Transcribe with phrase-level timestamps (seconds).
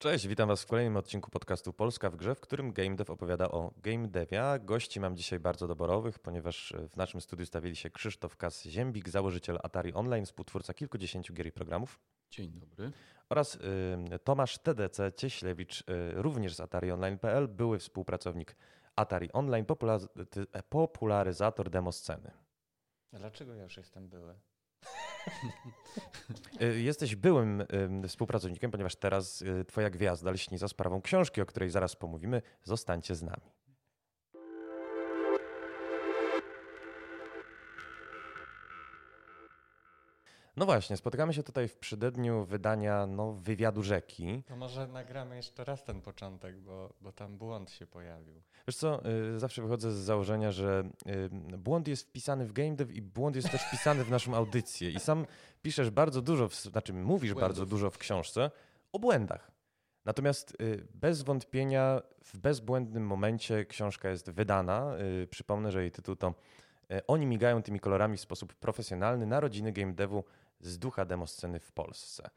[0.00, 3.48] Cześć, witam Was w kolejnym odcinku podcastu Polska w grze, w którym Game Dev opowiada
[3.48, 4.58] o game devia.
[4.58, 9.94] Gości mam dzisiaj bardzo doborowych, ponieważ w naszym studiu stawili się Krzysztof Kas-Ziembik, założyciel Atari
[9.94, 12.00] Online, współtwórca kilkudziesięciu gier i programów.
[12.30, 12.92] Dzień dobry.
[13.28, 18.56] Oraz y, Tomasz TDC Cieślewicz, y, również z Atari Online.pl, były współpracownik
[18.96, 19.66] Atari Online,
[20.70, 22.30] popularyzator demo sceny.
[23.12, 24.34] Dlaczego ja już jestem były?
[26.62, 27.64] Y, jesteś byłym
[28.08, 32.42] współpracownikiem, ponieważ teraz y, twoja gwiazda lśni za sprawą książki, o której zaraz pomówimy.
[32.64, 33.59] Zostańcie z nami.
[40.56, 44.42] No właśnie, spotykamy się tutaj w przededniu wydania no, wywiadu rzeki.
[44.46, 48.42] To może nagramy jeszcze raz ten początek, bo, bo tam błąd się pojawił.
[48.68, 49.00] Wiesz co,
[49.34, 53.36] y, zawsze wychodzę z założenia, że y, błąd jest wpisany w game dev i błąd
[53.36, 54.90] jest też wpisany w naszą audycję.
[54.90, 55.26] I sam
[55.62, 57.48] piszesz bardzo dużo, w, znaczy mówisz Błędów.
[57.48, 58.50] bardzo dużo w książce
[58.92, 59.50] o błędach.
[60.04, 64.94] Natomiast y, bez wątpienia w bezbłędnym momencie książka jest wydana.
[65.30, 66.34] Przypomnę, że jej tytuł to
[67.06, 69.26] Oni migają tymi kolorami w sposób profesjonalny.
[69.26, 70.24] Narodziny game devu
[70.60, 72.30] z ducha demosceny w Polsce.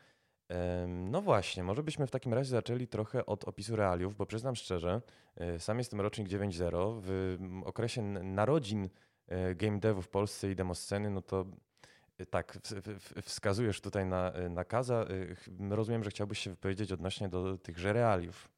[0.88, 5.02] No właśnie, może byśmy w takim razie zaczęli trochę od opisu realiów, bo przyznam szczerze,
[5.36, 7.00] e, sam jestem rocznik 9.0.
[7.02, 8.90] W okresie narodzin
[9.28, 11.46] e, game devu w Polsce i demosceny, no to
[12.18, 12.58] e, tak,
[13.22, 15.06] wskazujesz tutaj na, na Kaza.
[15.70, 18.53] Rozumiem, że chciałbyś się wypowiedzieć odnośnie do tychże realiów.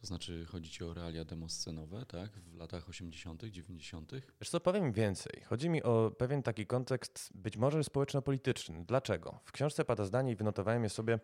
[0.00, 2.30] To znaczy chodzi ci o realia demoscenowe, tak?
[2.30, 4.12] W latach 80., 90.
[4.40, 5.42] Wiesz co, powiem więcej.
[5.46, 8.84] Chodzi mi o pewien taki kontekst, być może społeczno-polityczny.
[8.84, 9.40] Dlaczego?
[9.44, 11.18] W książce pada zdanie i wynotowałem je sobie.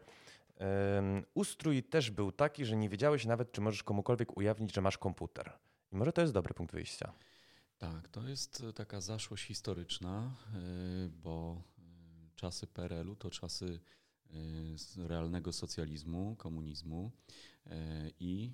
[0.61, 4.99] Um, ustrój też był taki, że nie wiedziałeś nawet, czy możesz komukolwiek ujawnić, że masz
[4.99, 5.53] komputer.
[5.93, 7.13] I może to jest dobry punkt wyjścia.
[7.79, 10.37] Tak, to jest taka zaszłość historyczna,
[11.05, 11.83] y, bo y,
[12.37, 13.81] czasy PRL-u to czasy
[14.97, 17.11] realnego socjalizmu, komunizmu
[18.21, 18.53] i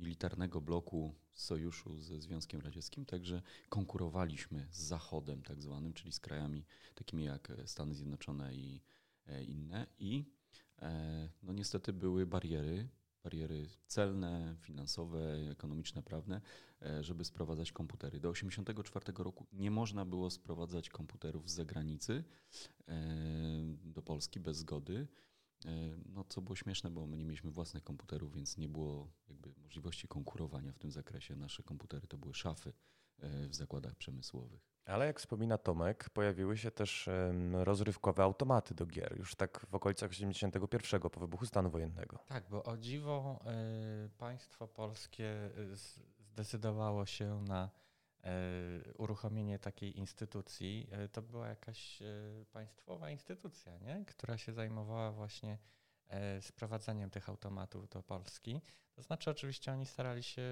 [0.00, 6.64] militarnego bloku sojuszu ze Związkiem Radzieckim, także konkurowaliśmy z Zachodem tak zwanym, czyli z krajami
[6.94, 8.80] takimi jak Stany Zjednoczone i
[9.26, 10.24] e, inne i
[10.82, 12.88] e, no niestety były bariery,
[13.22, 16.40] bariery celne, finansowe, ekonomiczne, prawne,
[16.82, 18.20] e, żeby sprowadzać komputery.
[18.20, 22.24] Do 1984 roku nie można było sprowadzać komputerów z zagranicy
[23.84, 25.06] do Polski bez zgody.
[25.64, 25.70] E,
[26.06, 30.08] no, co było śmieszne, bo my nie mieliśmy własnych komputerów, więc nie było jakby możliwości
[30.08, 31.36] konkurowania w tym zakresie.
[31.36, 32.72] Nasze komputery to były szafy
[33.18, 34.74] e, w zakładach przemysłowych.
[34.84, 37.08] Ale jak wspomina Tomek, pojawiły się też
[37.52, 42.18] rozrywkowe automaty do gier, już tak w okolicach 81 po wybuchu stanu wojennego.
[42.26, 43.40] Tak, bo o dziwo
[44.06, 45.50] y, państwo polskie
[46.32, 47.83] zdecydowało się na E,
[48.98, 52.04] uruchomienie takiej instytucji, e, to była jakaś e,
[52.52, 54.04] państwowa instytucja, nie?
[54.04, 55.58] która się zajmowała właśnie
[56.40, 58.60] sprowadzaniem tych automatów do Polski.
[58.94, 60.42] To znaczy, oczywiście oni starali się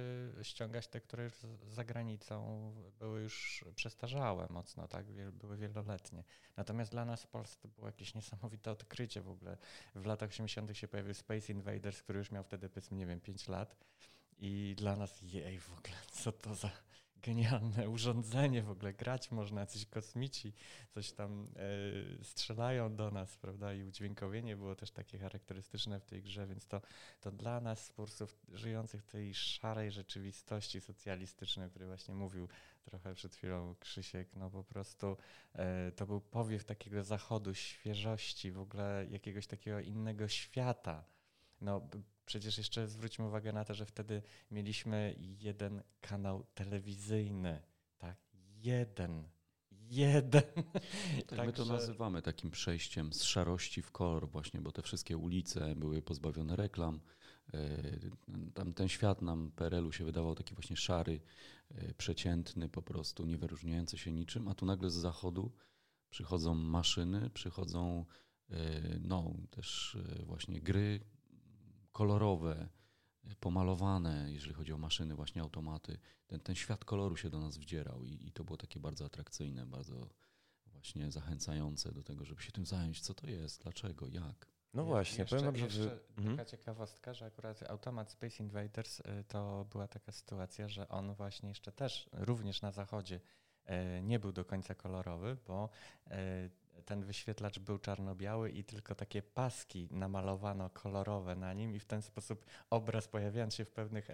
[0.42, 1.34] ściągać te, które już
[1.68, 5.06] za granicą były już przestarzałe mocno, tak?
[5.32, 6.24] były wieloletnie.
[6.56, 9.56] Natomiast dla nas w Polsce to było jakieś niesamowite odkrycie w ogóle.
[9.94, 10.76] W latach 80.
[10.76, 13.76] się pojawił Space Invaders, który już miał wtedy powiedzmy, nie wiem, 5 lat.
[14.38, 16.70] I dla nas, jej, w ogóle, co to za
[17.22, 20.52] genialne urządzenie, w ogóle grać można, jacyś kosmici
[20.90, 21.48] coś tam
[22.20, 26.66] e, strzelają do nas, prawda, i udźwiękowienie było też takie charakterystyczne w tej grze, więc
[26.66, 26.80] to,
[27.20, 32.48] to dla nas, twórców żyjących w tej szarej rzeczywistości socjalistycznej, o której właśnie mówił
[32.84, 35.16] trochę przed chwilą Krzysiek, no po prostu
[35.54, 41.04] e, to był powiew takiego zachodu, świeżości, w ogóle jakiegoś takiego innego świata.
[41.62, 41.88] No,
[42.26, 47.62] Przecież jeszcze zwróćmy uwagę na to, że wtedy mieliśmy jeden kanał telewizyjny.
[47.98, 48.16] Tak,
[48.62, 49.28] jeden.
[49.70, 50.42] Jeden.
[51.26, 55.74] Tak, my to nazywamy takim przejściem z szarości w kolor właśnie, bo te wszystkie ulice
[55.76, 57.00] były pozbawione reklam.
[57.54, 57.82] E,
[58.54, 61.20] tam ten świat nam PRL-u się wydawał taki właśnie szary,
[61.70, 65.52] e, przeciętny, po prostu nie wyróżniający się niczym, a tu nagle z zachodu
[66.10, 68.04] przychodzą maszyny, przychodzą
[68.50, 68.54] e,
[69.00, 71.00] no, też właśnie gry,
[71.92, 72.68] kolorowe,
[73.40, 75.98] pomalowane, jeżeli chodzi o maszyny, właśnie automaty.
[76.26, 79.66] Ten, ten świat koloru się do nas wdzierał i, i to było takie bardzo atrakcyjne,
[79.66, 80.08] bardzo
[80.66, 83.00] właśnie zachęcające do tego, żeby się tym zająć.
[83.00, 84.52] Co to jest, dlaczego, jak?
[84.74, 85.98] No właśnie, jeszcze, powiem wam, że...
[86.16, 86.36] Mhm.
[86.36, 91.48] Taka ciekawostka, że akurat automat Space Invaders y, to była taka sytuacja, że on właśnie
[91.48, 93.20] jeszcze też, również na zachodzie,
[93.70, 95.68] y, nie był do końca kolorowy, bo
[96.06, 96.10] y,
[96.82, 102.02] ten wyświetlacz był czarno-biały i tylko takie paski namalowano kolorowe na nim i w ten
[102.02, 104.08] sposób obraz pojawiając się w pewnych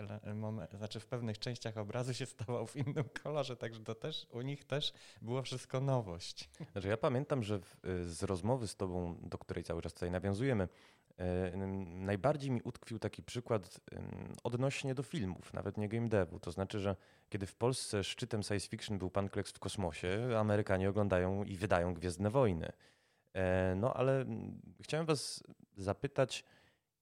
[0.75, 4.65] znaczy w pewnych częściach obrazu się stawał w innym kolorze, także to też u nich
[4.65, 4.93] też
[5.23, 6.51] było wszystko nowość.
[6.73, 7.77] Znaczy ja pamiętam, że w,
[8.07, 10.69] z rozmowy z tobą, do której cały czas tutaj nawiązujemy,
[11.87, 13.81] najbardziej mi utkwił taki przykład
[14.45, 16.41] odnośnie do filmów, nawet nie game devu.
[16.41, 16.97] To znaczy, że
[17.29, 21.95] kiedy w Polsce szczytem science fiction był Pan Kleks w kosmosie, Amerykanie oglądają i wydają
[21.95, 22.73] Gwiezdne Wojny.
[23.35, 24.25] E, no ale
[24.83, 25.45] chciałem Was
[25.77, 26.45] zapytać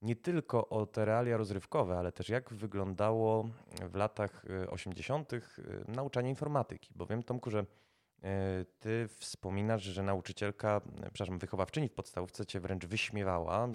[0.03, 3.49] nie tylko o te realia rozrywkowe, ale też jak wyglądało
[3.91, 5.33] w latach 80.
[5.33, 5.41] E,
[5.89, 6.93] nauczanie informatyki.
[6.95, 7.86] Bo wiem, Tomku, że E,
[8.81, 13.69] ty wspominasz, że nauczycielka, e, przepraszam, wychowawczyni w podstawówce cię wręcz wyśmiewała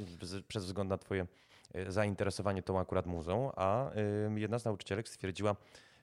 [0.48, 1.28] przez wzgląd na twoje
[1.74, 3.92] e, zainteresowanie tą akurat muzą, a
[4.36, 5.56] jedna z nauczycielek stwierdziła,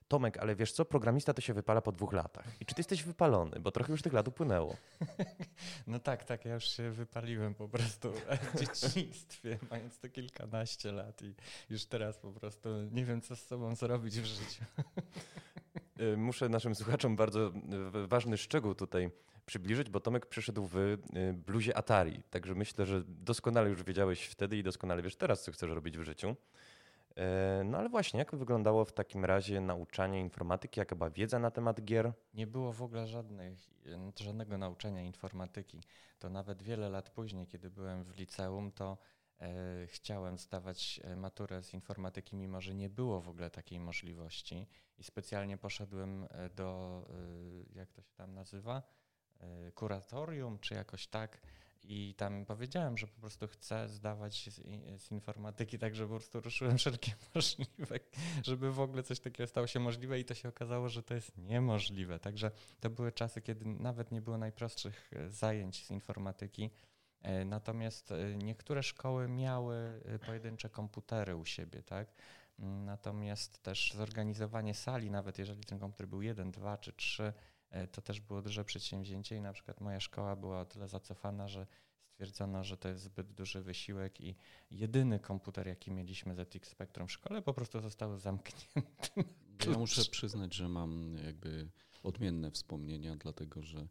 [0.09, 2.47] Tomek, ale wiesz co, programista to się wypala po dwóch latach.
[2.61, 3.61] I czy ty jesteś wypalony?
[3.61, 4.77] Bo trochę już tych lat upłynęło.
[5.87, 11.23] No tak, tak, ja już się wypaliłem po prostu w dzieciństwie, mając to kilkanaście lat
[11.23, 11.35] i
[11.71, 14.65] już teraz po prostu nie wiem, co z sobą zrobić w życiu.
[16.01, 17.53] Y, muszę naszym słuchaczom bardzo
[18.05, 19.11] y, ważny szczegół tutaj
[19.47, 20.99] przybliżyć, bo Tomek przyszedł w y,
[21.47, 22.23] bluzie Atari.
[22.31, 26.03] Także myślę, że doskonale już wiedziałeś wtedy i doskonale wiesz teraz, co chcesz robić w
[26.03, 26.37] życiu.
[27.65, 30.81] No ale właśnie, jak wyglądało w takim razie nauczanie informatyki?
[30.81, 32.13] Jaka była wiedza na temat gier?
[32.35, 33.59] Nie było w ogóle żadnych,
[34.21, 35.81] żadnego nauczania informatyki.
[36.19, 38.99] To nawet wiele lat później, kiedy byłem w liceum, to
[39.87, 44.67] chciałem zdawać e, maturę z informatyki, mimo że nie było w ogóle takiej możliwości
[44.99, 47.03] i specjalnie poszedłem e, do,
[47.75, 48.83] e, jak to się tam nazywa,
[49.41, 51.41] e, kuratorium, czy jakoś tak.
[51.83, 54.51] I tam powiedziałem, że po prostu chcę zdawać
[54.97, 58.01] z, informatyki, tak że po prostu ruszyłem wszelkie możliwe,
[58.43, 61.39] żeby w ogóle coś takiego stało się możliwe i to się okazało, że to jest
[61.39, 62.19] niemożliwe.
[62.19, 62.51] Także
[62.81, 66.71] to były czasy, kiedy nawet nie było najprostszych zajęć z informatyki.
[67.45, 72.09] Natomiast niektóre szkoły miały pojedyncze komputery u siebie, tak?
[72.59, 77.33] Natomiast też zorganizowanie sali, nawet jeżeli ten komputer był jeden, dwa czy trzy,
[77.71, 81.49] e, to też było duże przedsięwzięcie i na przykład moja szkoła była o tyle zacofana,
[81.49, 81.67] że
[82.13, 84.37] stwierdzono, że to jest zbyt duży wysiłek i
[84.71, 88.83] jedyny komputer, jaki mieliśmy ZX Spectrum w szkole, po prostu został zamknięty.
[89.67, 91.69] Ja muszę przyznać, że mam jakby
[92.03, 93.87] odmienne wspomnienia, dlatego że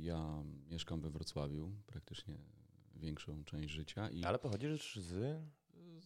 [0.00, 2.38] ja mieszkam we Wrocławiu praktycznie
[2.96, 4.10] większą część życia.
[4.10, 5.42] I Ale pochodzisz z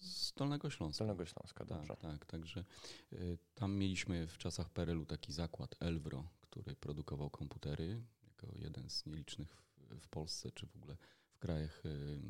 [0.00, 1.04] z Dolnego Śląska.
[1.04, 1.96] Dolnego Śląska, tak, dobrze.
[1.96, 2.64] Tak, tak, także
[3.12, 9.06] y, tam mieliśmy w czasach PRL-u taki zakład Elvro, który produkował komputery jako jeden z
[9.06, 10.96] nielicznych w, w Polsce, czy w ogóle
[11.30, 12.20] w krajach y,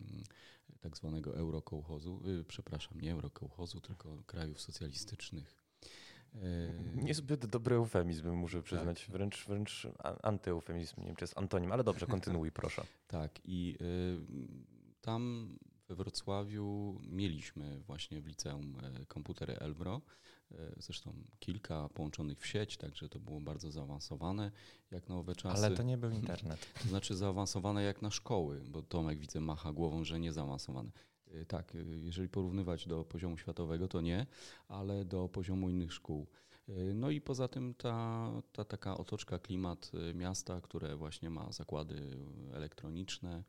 [0.81, 5.68] tak zwanego eurokołchozu, y, przepraszam, nie eurokołchozu, tylko krajów socjalistycznych.
[6.95, 9.11] Niezbyt dobry eufemizm, muszę przyznać, tak.
[9.11, 9.87] wręcz, wręcz
[10.23, 12.83] antyeufemizm, nie wiem czy jest antonim, ale dobrze, kontynuuj proszę.
[13.09, 15.49] tak i y, tam
[15.89, 20.01] we Wrocławiu mieliśmy właśnie w liceum e, komputery Elbro,
[20.53, 24.51] e, zresztą kilka połączonych w sieć, także to było bardzo zaawansowane
[24.91, 25.65] jak na owe czasy.
[25.65, 26.67] Ale to nie był internet.
[26.83, 30.91] To znaczy zaawansowane jak na szkoły, bo Tomek widzę macha głową, że nie zaawansowane.
[31.35, 34.27] E, tak, jeżeli porównywać do poziomu światowego, to nie,
[34.69, 36.27] ale do poziomu innych szkół.
[36.95, 42.19] No i poza tym ta, ta taka otoczka, klimat y, miasta, które właśnie ma zakłady
[42.53, 43.43] elektroniczne,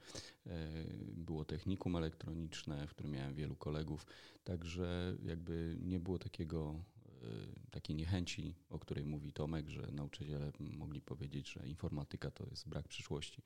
[0.47, 0.51] y,
[1.17, 4.05] było technikum elektroniczne, w którym miałem wielu kolegów,
[4.43, 11.01] także jakby nie było takiego y, takiej niechęci, o której mówi Tomek, że nauczyciele mogli
[11.01, 13.41] powiedzieć, że informatyka to jest brak przyszłości.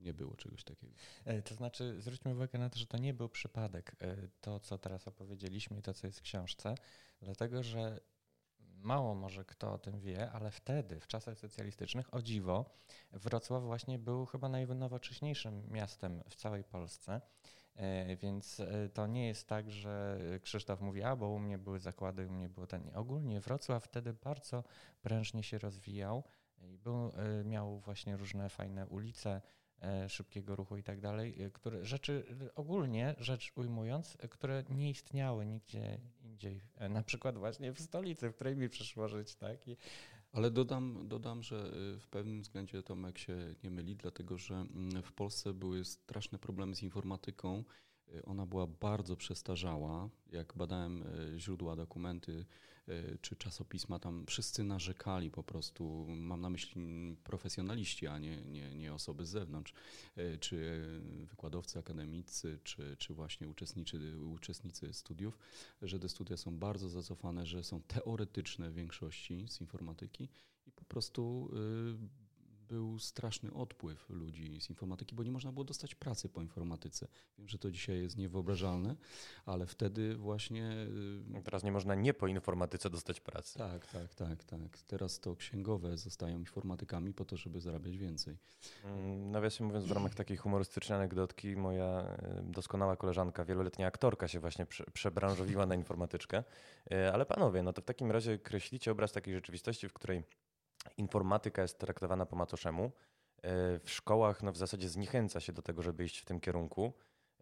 [0.00, 0.94] Nie było czegoś takiego.
[1.24, 4.78] E, to znaczy, zwróćmy uwagę na to, że to nie był przypadek, e, to co
[4.78, 6.74] teraz opowiedzieliśmy i to co jest w książce,
[7.22, 8.00] dlatego że
[8.60, 12.70] mało może kto o tym wie, ale wtedy, w czasach socjalistycznych, o dziwo,
[13.12, 17.20] Wrocław właśnie był chyba najnowocześniejszym miastem w całej Polsce.
[17.74, 18.62] E, więc
[18.94, 22.48] to nie jest tak, że Krzysztof mówi, a bo u mnie były zakłady, u mnie
[22.48, 22.90] było ten.
[22.94, 24.64] Ogólnie Wrocław wtedy bardzo
[25.02, 26.24] prężnie się rozwijał
[26.68, 29.42] i był, e, miał właśnie różne fajne ulice,
[30.08, 36.60] szybkiego ruchu i tak dalej, które rzeczy ogólnie rzecz ujmując, które nie istniały nigdzie indziej,
[36.76, 39.68] e, na przykład właśnie w stolicy, w której mi przyszło żyć, tak?
[39.68, 39.76] I...
[40.32, 45.12] Ale dodam, dodam, że w pewnym względzie Tomek się nie myli, dlatego że mm, w
[45.12, 47.64] Polsce były straszne problemy z informatyką.
[48.24, 50.08] Ona była bardzo przestarzała.
[50.32, 51.04] Jak badałem
[51.36, 52.44] źródła, dokumenty E,
[53.20, 58.94] czy czasopisma, tam wszyscy narzekali po prostu, mam na myśli profesjonaliści, a nie, nie, nie
[58.94, 59.74] osoby z zewnątrz,
[60.16, 60.82] e, czy
[61.24, 65.38] wykładowcy akademicy, czy, czy właśnie uczestnicy, uczestnicy studiów,
[65.82, 70.28] że te studia są bardzo zacofane, że są teoretyczne w większości z informatyki
[70.66, 72.23] i po prostu e,
[72.74, 77.08] był straszny odpływ ludzi z informatyki, bo nie można było dostać pracy po informatyce.
[77.38, 78.96] Wiem, że to dzisiaj jest niewyobrażalne,
[79.46, 80.86] ale wtedy właśnie.
[81.38, 83.58] Y, Teraz nie można nie po informatyce dostać pracy.
[83.58, 84.78] Tak, tak, tak, tak.
[84.86, 88.36] Teraz to księgowe zostają informatykami po to, żeby zarabiać więcej.
[88.84, 94.40] Mm, nawiasem mówiąc, w ramach takiej humorystycznej anegdotki, moja y, doskonała koleżanka, wieloletnia aktorka się
[94.40, 96.44] właśnie prze, przebranżowiła na informatyczkę.
[96.92, 100.22] Y, ale panowie, no to w takim razie kreślicie obraz takiej rzeczywistości, w której
[100.96, 102.92] informatyka jest traktowana po macoszemu.
[103.84, 106.92] W szkołach no, w zasadzie zniechęca się do tego, żeby iść w tym kierunku.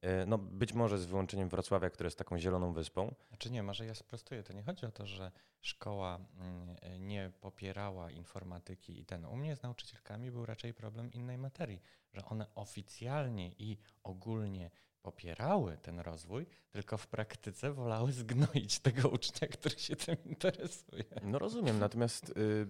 [0.03, 3.15] E, no być może z wyłączeniem Wrocławia, które jest taką zieloną wyspą.
[3.29, 4.43] Znaczy nie, może ja sprostuję.
[4.43, 9.25] To nie chodzi o to, że szkoła mm, nie popierała informatyki i ten.
[9.25, 11.83] U mnie z nauczycielkami był raczej problem innej materii,
[12.13, 14.71] że one oficjalnie i ogólnie
[15.03, 21.05] popierały ten rozwój, tylko w praktyce wolały zgnoić tego ucznia, który się tym interesuje.
[21.23, 22.67] No rozumiem, natomiast y,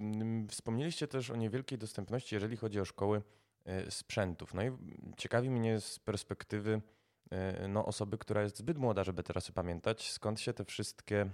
[0.49, 3.23] wspomnieliście też o niewielkiej dostępności, jeżeli chodzi o szkoły
[3.87, 4.55] y, sprzętów.
[4.55, 4.71] No i
[5.17, 6.83] ciekawi mnie z perspektywy
[7.33, 11.31] E, no, osoby, która jest zbyt młoda, żeby teraz pamiętać, skąd się te wszystkie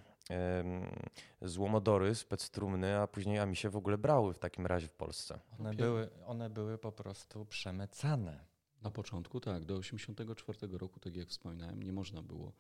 [1.43, 5.41] złomodory, spectrumny, a później ami się w ogóle brały w takim razie w Polsce.
[5.59, 8.45] One były, one były po prostu przemycane.
[8.83, 12.53] Na początku tak, do 1984 roku, tak jak wspominałem, nie można było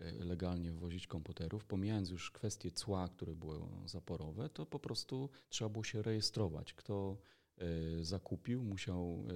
[0.00, 1.64] e, legalnie wwozić komputerów.
[1.64, 6.74] Pomijając już kwestie cła, które były zaporowe, to po prostu trzeba było się rejestrować.
[6.74, 7.16] Kto
[7.58, 7.64] e,
[8.04, 9.26] zakupił, musiał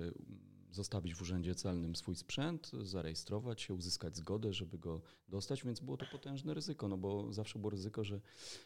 [0.77, 5.97] zostawić w urzędzie celnym swój sprzęt, zarejestrować się, uzyskać zgodę, żeby go dostać, więc było
[5.97, 8.21] to potężne ryzyko, no bo zawsze było ryzyko, że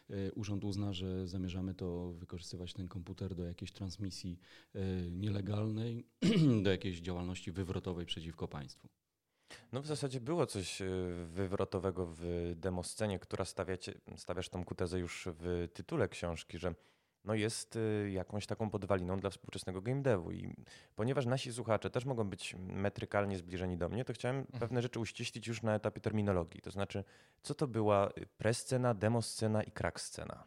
[0.09, 4.39] e, urząd uzna, że zamierzamy to wykorzystywać ten komputer do jakiejś transmisji
[4.75, 6.05] e, nielegalnej,
[6.63, 8.89] do jakiejś działalności wywrotowej przeciwko państwu.
[9.71, 10.85] No w zasadzie było coś e,
[11.25, 16.75] wywrotowego w demoscenie, która stawiacie, stawiasz tą kutezę już w tytule książki, że
[17.25, 20.31] no jest y, jakąś taką podwaliną dla współczesnego game devu.
[20.31, 20.55] I
[20.95, 24.59] ponieważ nasi słuchacze też mogą być metrykalnie zbliżeni do mnie, to chciałem mhm.
[24.59, 26.61] pewne rzeczy uściślić już na etapie terminologii.
[26.61, 27.03] To znaczy,
[27.43, 30.43] co to była prescena, demoscena i crack scena?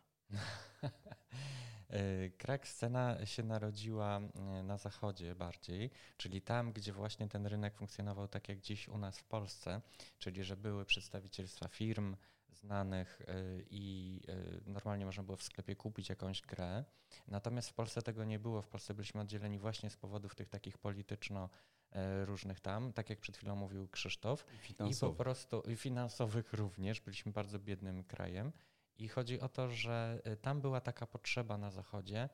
[2.39, 4.21] Crack scena się narodziła
[4.61, 8.99] y, na zachodzie bardziej, czyli tam, gdzie właśnie ten rynek funkcjonował tak jak dziś u
[8.99, 9.81] nas w Polsce,
[10.19, 12.17] czyli że były przedstawicielstwa firm,
[12.55, 16.85] znanych y, i y, normalnie można było w sklepie kupić jakąś grę.
[17.29, 18.63] Natomiast w Polsce tego nie było.
[18.63, 21.49] W Polsce byliśmy oddzieleni właśnie z powodów tych takich polityczno
[21.93, 24.45] y, różnych tam, tak jak przed chwilą mówił Krzysztof.
[24.87, 27.01] I, I po prostu i finansowych również.
[27.01, 28.53] Byliśmy bardzo biednym krajem.
[28.97, 32.29] I chodzi o to, że tam była taka potrzeba na zachodzie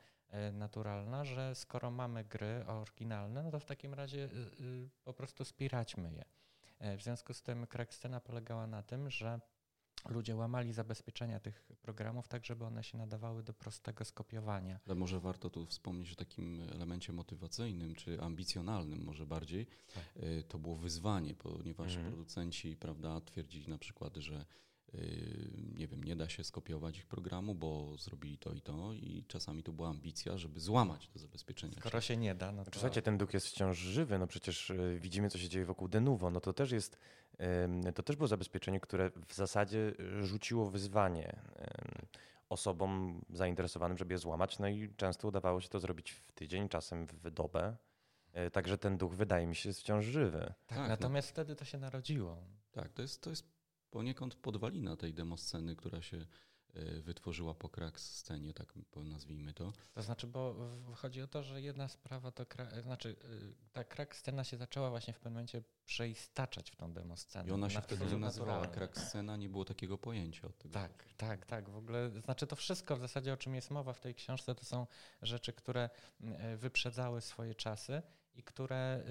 [0.52, 4.28] naturalna, że skoro mamy gry oryginalne, no to w takim razie
[5.04, 6.24] po prostu spiraćmy je.
[6.96, 9.40] W związku z tym Crackscena polegała na tym, że
[10.08, 14.80] ludzie łamali zabezpieczenia tych programów tak, żeby one się nadawały do prostego skopiowania.
[14.86, 19.66] Ale może warto tu wspomnieć o takim elemencie motywacyjnym czy ambicjonalnym może bardziej.
[19.94, 20.24] Tak.
[20.24, 22.12] Y, to było wyzwanie, ponieważ mhm.
[22.12, 24.46] producenci prawda, twierdzili na przykład, że
[25.74, 29.62] nie wiem, nie da się skopiować ich programu, bo zrobili to i to i czasami
[29.62, 31.76] to była ambicja, żeby złamać to zabezpieczenie.
[31.78, 32.70] Skoro się nie da, no to...
[32.72, 36.30] Słuchajcie, ten duch jest wciąż żywy, no przecież y, widzimy, co się dzieje wokół Denuvo,
[36.30, 36.98] no to też jest
[37.94, 41.42] to też było zabezpieczenie, które w zasadzie rzuciło wyzwanie
[42.48, 47.06] osobom zainteresowanym, żeby je złamać, no i często udawało się to zrobić w tydzień, czasem
[47.06, 47.76] w dobę.
[48.32, 50.54] E, także ten duch wydaje mi się jest wciąż żywy.
[50.66, 51.32] Tak, tak natomiast no.
[51.32, 52.36] wtedy to się narodziło.
[52.72, 53.59] Tak, to jest, to jest
[53.90, 56.26] poniekąd podwalina tej demosceny, która się
[56.76, 59.72] Y, wytworzyła po crack scenie, tak nazwijmy to.
[59.94, 60.54] To znaczy, bo
[60.94, 62.46] chodzi o to, że jedna sprawa to,
[62.82, 67.16] znaczy y, ta crack scena się zaczęła właśnie w pewnym momencie przeistaczać w tą demo
[67.16, 67.48] scenę.
[67.48, 70.74] I ona się wtedy nie nazywała crack scena, nie było takiego pojęcia od tego.
[70.74, 71.70] Tak, tak, tak.
[71.70, 74.64] W ogóle, znaczy to wszystko w zasadzie, o czym jest mowa w tej książce, to
[74.64, 74.86] są
[75.22, 78.02] rzeczy, które y, wyprzedzały swoje czasy
[78.34, 79.04] i które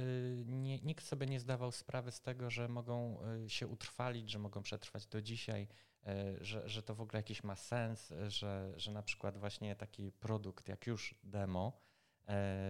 [0.46, 5.08] nie, nikt sobie nie zdawał sprawy z tego, że mogą się utrwalić, że mogą przetrwać
[5.08, 5.68] do dzisiaj,
[6.08, 10.12] E, że, że to w ogóle jakiś ma sens, że, że na przykład właśnie taki
[10.12, 11.80] produkt jak już demo,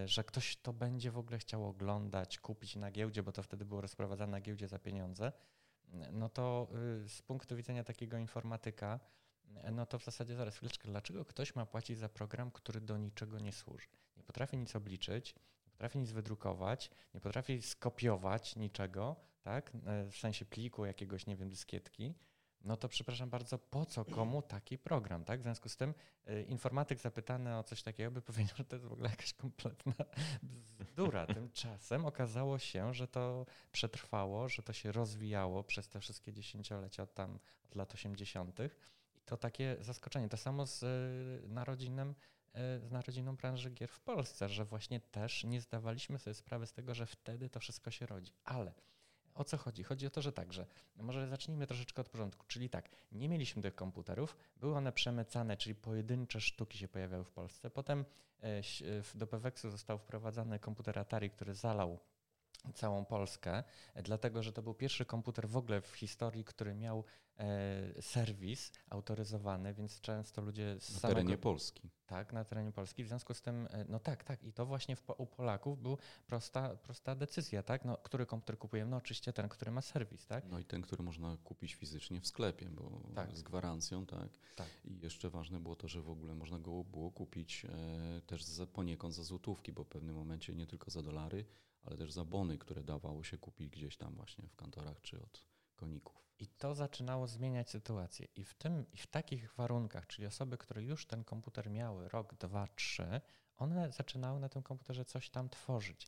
[0.06, 3.82] że ktoś to będzie w ogóle chciał oglądać, kupić na giełdzie, bo to wtedy było
[3.82, 5.32] rozprowadzane na giełdzie za pieniądze,
[6.12, 6.68] no to
[7.06, 9.00] y, z punktu widzenia takiego informatyka,
[9.72, 13.40] no to w zasadzie zaraz chwileczkę, dlaczego ktoś ma płacić za program, który do niczego
[13.40, 13.88] nie służy?
[14.18, 15.36] Nie potrafi nic obliczyć,
[15.80, 19.72] nie potrafi nic wydrukować, nie potrafi skopiować niczego, tak?
[19.86, 22.16] E, w sensie pliku jakiegoś, nie wiem, dyskietki,
[22.62, 25.40] no to przepraszam bardzo, po co komu taki program, tak?
[25.40, 25.94] W związku z tym
[26.30, 29.94] y, informatyk zapytany o coś takiego by powiedział, że to jest w ogóle jakaś kompletna
[30.44, 31.28] bzdura.
[31.28, 37.40] Tymczasem okazało się, że to przetrwało, że to się rozwijało przez te wszystkie dziesięciolecia tam
[37.66, 38.60] od lat 80.
[39.16, 40.30] I to takie zaskoczenie.
[40.30, 42.16] To samo z y, narodzinem
[42.54, 46.96] z narodziną branży gier w Polsce, że właśnie też nie zdawaliśmy sobie sprawy z tego,
[46.96, 48.34] że wtedy to wszystko się rodzi.
[48.44, 48.74] Ale
[49.34, 49.84] o co chodzi?
[49.84, 50.66] Chodzi o to, że także,
[50.96, 55.76] może zacznijmy troszeczkę od porządku, czyli tak, nie mieliśmy tych komputerów, były one przemycane, czyli
[55.76, 57.70] pojedyncze sztuki się pojawiały w Polsce.
[57.70, 58.06] Potem
[59.16, 62.00] do Peweksu został wprowadzany komputer Atari, który zalał
[62.74, 63.64] całą Polskę,
[63.96, 67.04] dlatego że to był pierwszy komputer w ogóle w historii, który miał e,
[68.02, 71.90] serwis autoryzowany, więc często ludzie z Na samego, terenie Polski.
[72.06, 73.04] Tak, na terenie Polski.
[73.04, 74.44] W związku z tym, e, no tak, tak.
[74.44, 77.86] I to właśnie w, u Polaków był prosta, prosta decyzja, tak?
[77.86, 78.92] No, który komputer kupujemy?
[78.92, 80.46] No oczywiście ten, który ma serwis, tak?
[80.50, 83.38] No i ten, który można kupić fizycznie w sklepie, bo tak.
[83.38, 84.30] z gwarancją, tak?
[84.56, 84.68] tak?
[84.86, 88.68] I jeszcze ważne było to, że w ogóle można go było kupić e, też za,
[88.68, 91.46] poniekąd za złotówki, bo w pewnym momencie nie tylko za dolary,
[91.84, 95.50] ale też za bony, które dawało się kupić gdzieś tam właśnie w kantorach czy od
[95.80, 96.20] koników.
[96.40, 98.28] I to zaczynało zmieniać sytuację.
[98.36, 102.36] I w, tym, I w takich warunkach, czyli osoby, które już ten komputer miały rok,
[102.36, 103.22] dwa, trzy,
[103.58, 106.08] one zaczynały na tym komputerze coś tam tworzyć.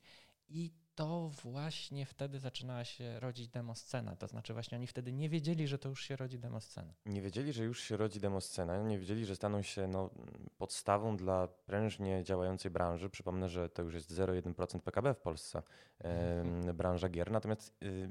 [0.50, 4.16] I to właśnie wtedy zaczynała się rodzić demoscena.
[4.16, 6.94] To znaczy właśnie oni wtedy nie wiedzieli, że to już się rodzi demoscena.
[7.06, 8.78] Nie wiedzieli, że już się rodzi demoscena.
[8.78, 10.10] Nie wiedzieli, że staną się no,
[10.58, 13.10] podstawą dla prężnie działającej branży.
[13.10, 15.64] Przypomnę, że to już jest 0,1% PKB w Polsce,
[16.00, 16.78] mhm.
[16.78, 17.32] branża gier.
[17.32, 18.10] Natomiast y,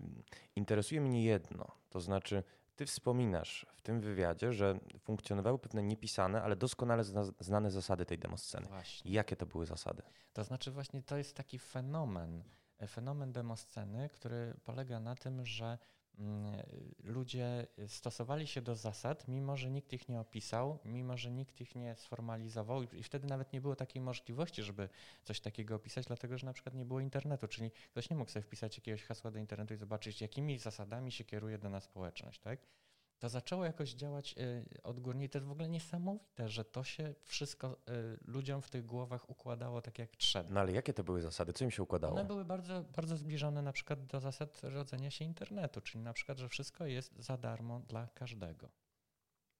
[0.57, 1.67] interesuje mnie jedno.
[1.91, 2.43] To znaczy
[2.81, 7.05] ty wspominasz w tym wywiadzie, że funkcjonowały pewne niepisane, ale doskonale
[7.41, 8.67] znane zasady tej demosceny.
[8.67, 9.13] Właśnie.
[9.13, 10.03] Jakie to były zasady?
[10.33, 12.43] To znaczy właśnie to jest taki fenomen,
[12.89, 15.79] fenomen demosceny, który polega na tym, że
[17.05, 21.75] ludzie stosowali się do zasad, mimo że nikt ich nie opisał, mimo że nikt ich
[21.75, 24.89] nie sformalizował i wtedy nawet nie było takiej możliwości, żeby
[25.25, 28.43] coś takiego opisać, dlatego że na przykład nie było internetu, czyli ktoś nie mógł sobie
[28.43, 32.61] wpisać jakiegoś hasła do internetu i zobaczyć, jakimi zasadami się kieruje dana społeczność, tak?
[33.21, 35.25] To zaczęło jakoś działać y, odgórnie.
[35.25, 39.31] I to jest w ogóle niesamowite, że to się wszystko y, ludziom w tych głowach
[39.31, 40.50] układało tak jak trzeba.
[40.50, 41.53] No ale jakie to były zasady?
[41.53, 42.15] Co im się układało?
[42.15, 46.38] One były bardzo, bardzo zbliżone na przykład do zasad rodzenia się internetu, czyli na przykład,
[46.38, 48.68] że wszystko jest za darmo dla każdego.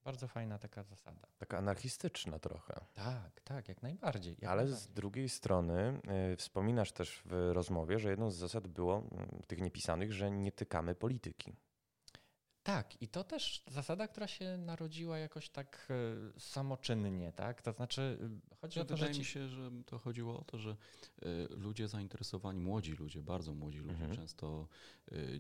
[0.04, 1.28] Bardzo fajna taka zasada.
[1.38, 2.80] Taka anarchistyczna trochę.
[2.94, 4.37] Tak, tak, jak najbardziej.
[4.38, 4.88] Jak Ale najbardziej.
[4.90, 6.00] z drugiej strony
[6.32, 8.98] y, wspominasz też w rozmowie, że jedną z zasad było
[9.42, 11.56] y, tych niepisanych, że nie tykamy polityki.
[12.74, 17.62] Tak, i to też zasada, która się narodziła jakoś tak e, samoczynnie, tak?
[17.62, 18.18] To znaczy,
[18.52, 19.18] e, chodzi o to, Wydaje że.
[19.18, 20.76] mi się, że to chodziło o to, że e,
[21.50, 24.16] ludzie zainteresowani, młodzi ludzie, bardzo młodzi ludzie, mhm.
[24.16, 24.68] często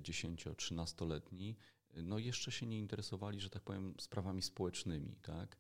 [0.02, 1.56] 10-13-letni,
[1.96, 5.56] no jeszcze się nie interesowali, że tak powiem, sprawami społecznymi, tak?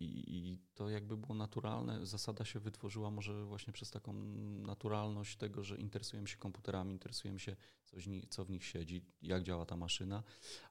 [0.00, 2.06] I, I, to jakby było naturalne.
[2.06, 4.12] Zasada się wytworzyła może właśnie przez taką
[4.66, 7.56] naturalność tego, że interesujemy się komputerami, interesujemy się,
[8.28, 10.22] co, w nich siedzi, jak działa ta maszyna,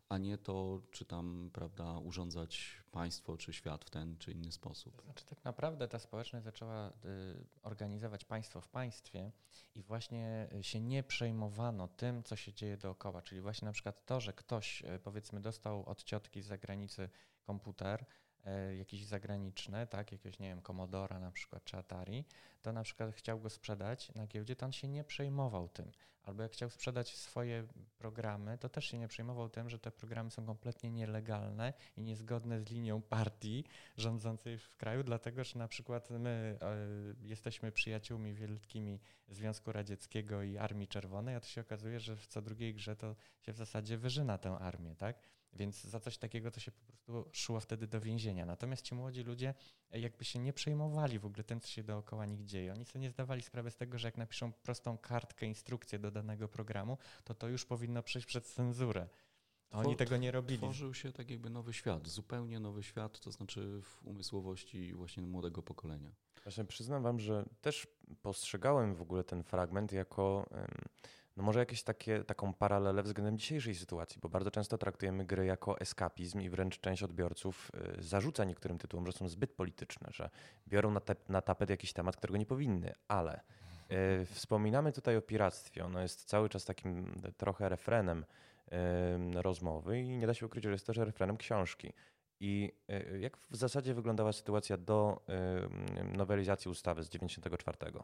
[0.10, 5.02] a nie to, czy tam prawda, urządzać państwo czy świat w ten czy inny sposób.
[5.06, 6.94] Znaczy, tak naprawdę ta społeczność zaczęła y,
[7.62, 9.32] organizować państwo w państwie
[9.76, 13.22] i właśnie się nie przejmowano tym, co się dzieje dookoła.
[13.22, 17.10] Czyli właśnie na przykład to, że ktoś y, powiedzmy dostał od ciotki z zagranicy
[17.44, 18.33] komputer, E,
[18.78, 22.26] jakieś zagraniczne, tak, jakiegoś, nie wiem, Commodora na przykład, czy Atari,
[22.62, 25.92] to na przykład chciał go sprzedać na giełdzie, to on się nie przejmował tym.
[26.24, 30.32] Albo jak chciał sprzedać swoje programy, to też się nie przejmował tym, że te programy
[30.32, 33.64] są kompletnie nielegalne i niezgodne z linią partii
[33.98, 36.58] rządzącej w kraju, dlatego że na przykład my
[37.22, 42.28] y, jesteśmy przyjaciółmi wielkimi Związku Radzieckiego i Armii Czerwonej, a to się okazuje, że w
[42.28, 45.20] co drugiej grze to się w zasadzie wyżyna tę armię, tak?
[45.56, 48.46] Więc za coś takiego to się po prostu szło wtedy do więzienia.
[48.46, 49.54] Natomiast ci młodzi ludzie
[49.92, 52.74] e, jakby się nie przejmowali w ogóle tym, co się dookoła nich dzieje.
[52.74, 56.48] Oni sobie nie zdawali sprawy z tego, że jak napiszą prostą kartkę, instrukcję do danego
[56.48, 59.10] programu, to to już powinno przejść przez cenzurę.
[59.72, 60.58] A oni tego nie robili.
[60.58, 65.64] Tworzył się tak jakby nowy świat, zupełnie nowy świat, to znaczy w umysłowości właśnie młodego
[65.64, 66.12] pokolenia.
[66.44, 67.88] Właśnie przyznam wam, że też
[68.22, 70.50] postrzegałem w ogóle ten fragment jako
[71.38, 75.80] no może jakieś takie, taką paralelę względem dzisiejszej sytuacji, bo bardzo często traktujemy gry jako
[75.80, 80.30] eskapizm i wręcz część odbiorców y, zarzuca niektórym tytułom, że są zbyt polityczne, że
[80.68, 83.42] biorą na, te, na tapet jakiś temat, którego nie powinny, ale
[84.22, 85.86] y, wspominamy tutaj o piractwie.
[85.86, 88.26] Ono jest cały czas takim trochę refrenem
[89.36, 91.94] y, rozmowy i nie da się ukryć, że jest też refrenem książki.
[92.40, 92.72] I
[93.14, 95.22] y, jak w zasadzie wyglądała sytuacja do
[96.14, 98.04] y, nowelizacji ustawy z 1994?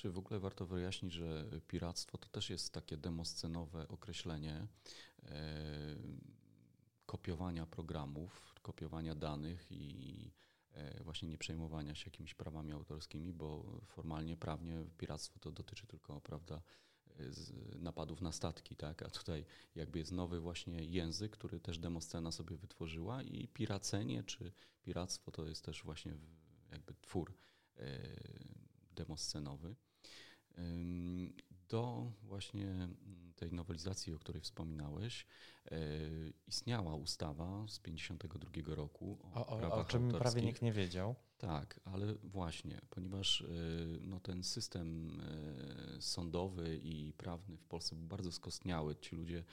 [0.00, 4.66] Czy w ogóle warto wyjaśnić, że piractwo to też jest takie demoscenowe określenie
[5.22, 5.96] e,
[7.06, 10.32] kopiowania programów, kopiowania danych i
[10.72, 16.20] e, właśnie nie przejmowania się jakimiś prawami autorskimi, bo formalnie, prawnie piractwo to dotyczy tylko,
[16.20, 16.62] prawda,
[17.78, 19.02] napadów na statki, tak?
[19.02, 24.52] A tutaj jakby jest nowy właśnie język, który też demoscena sobie wytworzyła i piracenie czy
[24.82, 26.18] piractwo to jest też właśnie
[26.70, 27.34] jakby twór
[28.92, 29.74] demoscenowy.
[31.68, 32.88] Do właśnie
[33.36, 35.26] tej nowelizacji, o której wspominałeś,
[36.46, 41.14] istniała ustawa z 1952 roku o, o, o czym prawie nikt nie wiedział.
[41.38, 43.44] Tak, ale właśnie, ponieważ
[44.00, 45.20] no, ten system
[46.00, 49.44] sądowy i prawny w Polsce był bardzo skostniały, ci ludzie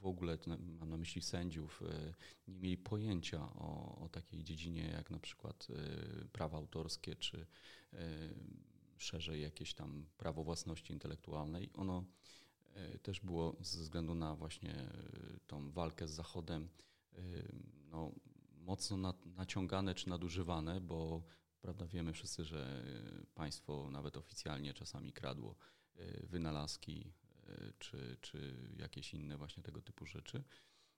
[0.00, 0.38] w ogóle,
[0.78, 2.14] mam na myśli sędziów, e,
[2.48, 7.46] nie mieli pojęcia o, o takiej dziedzinie jak na przykład e, prawa autorskie czy
[7.92, 7.98] e,
[9.02, 11.70] szerzej jakieś tam prawo własności intelektualnej.
[11.74, 12.04] Ono
[13.02, 14.74] też było ze względu na właśnie
[15.46, 16.68] tą walkę z Zachodem
[17.90, 18.12] no,
[18.58, 21.22] mocno naciągane czy nadużywane, bo
[21.60, 22.84] prawda, wiemy wszyscy, że
[23.34, 25.56] państwo nawet oficjalnie czasami kradło
[26.22, 27.12] wynalazki
[27.78, 30.44] czy, czy jakieś inne właśnie tego typu rzeczy.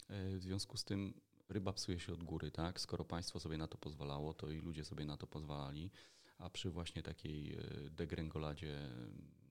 [0.08, 2.80] E, w związku z tym ryba psuje się od góry, tak?
[2.80, 5.90] Skoro państwo sobie na to pozwalało, to i ludzie sobie na to pozwalali,
[6.38, 8.90] a przy właśnie takiej e, degrengoladzie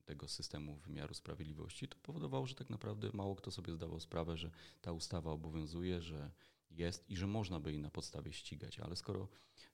[0.05, 4.51] tego systemu wymiaru sprawiedliwości, to powodowało, że tak naprawdę mało kto sobie zdawał sprawę, że
[4.81, 6.31] ta ustawa obowiązuje, że
[6.71, 9.27] jest i że można by jej na podstawie ścigać, ale skoro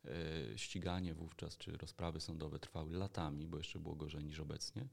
[0.06, 4.88] e, ściganie wówczas czy rozprawy sądowe trwały latami, bo jeszcze było gorzej niż obecnie,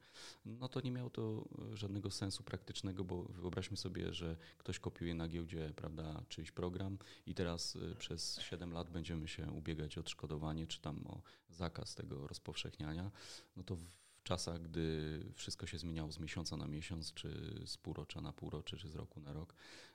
[0.44, 5.14] no to nie miało to e, żadnego sensu praktycznego, bo wyobraźmy sobie, że ktoś kopiuje
[5.14, 10.00] na giełdzie prawda, czyjś program i teraz e, przez 7 lat będziemy się ubiegać o
[10.00, 13.10] odszkodowanie czy tam o zakaz tego rozpowszechniania,
[13.56, 18.20] no to w czasach, gdy wszystko się zmieniało z miesiąca na miesiąc, czy z półrocza
[18.20, 19.54] na półrocze, czy z roku na rok,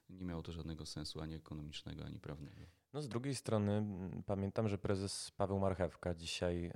[0.09, 2.65] nie miało to żadnego sensu ani ekonomicznego, ani prawnego.
[2.93, 3.85] No z drugiej strony
[4.25, 6.71] pamiętam, że prezes Paweł Marchewka, dzisiaj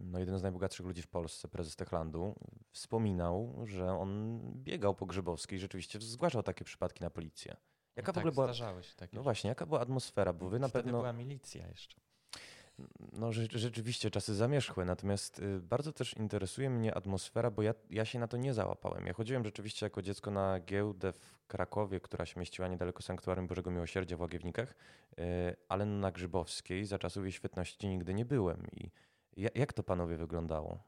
[0.00, 2.34] no jeden z najbogatszych ludzi w Polsce, prezes Techlandu,
[2.70, 7.56] wspominał, że on biegał po Grzybowskiej i rzeczywiście zgłaszał takie przypadki na policję.
[7.96, 9.16] Jaka no w tak, ogóle była, zdarzały się takie.
[9.16, 10.32] No właśnie, jaka była atmosfera?
[10.32, 12.00] Bo wy na Wtedy pewno była milicja jeszcze.
[13.12, 18.18] No rzeczywiście czasy zamierzchłe, natomiast y, bardzo też interesuje mnie atmosfera, bo ja, ja się
[18.18, 19.06] na to nie załapałem.
[19.06, 23.70] Ja chodziłem rzeczywiście jako dziecko na giełdę w Krakowie, która się mieściła niedaleko Sanktuarium Bożego
[23.70, 24.74] Miłosierdzia w Łagiewnikach,
[25.18, 28.66] y, ale na Grzybowskiej za czasów jej świetności nigdy nie byłem.
[28.72, 28.90] I
[29.54, 30.82] jak to panowie wyglądało?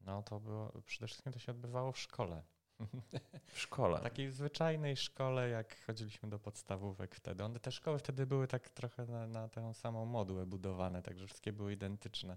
[0.00, 2.42] No to było, przede wszystkim to się odbywało w szkole.
[3.46, 3.98] W szkole.
[3.98, 7.44] W takiej zwyczajnej szkole, jak chodziliśmy do podstawówek wtedy.
[7.44, 11.52] One, te szkoły wtedy były tak trochę na, na tę samą modłę budowane, także wszystkie
[11.52, 12.36] były identyczne.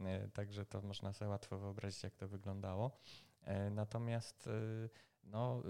[0.00, 2.98] E, także to można sobie łatwo wyobrazić, jak to wyglądało.
[3.42, 4.88] E, natomiast e,
[5.24, 5.62] no,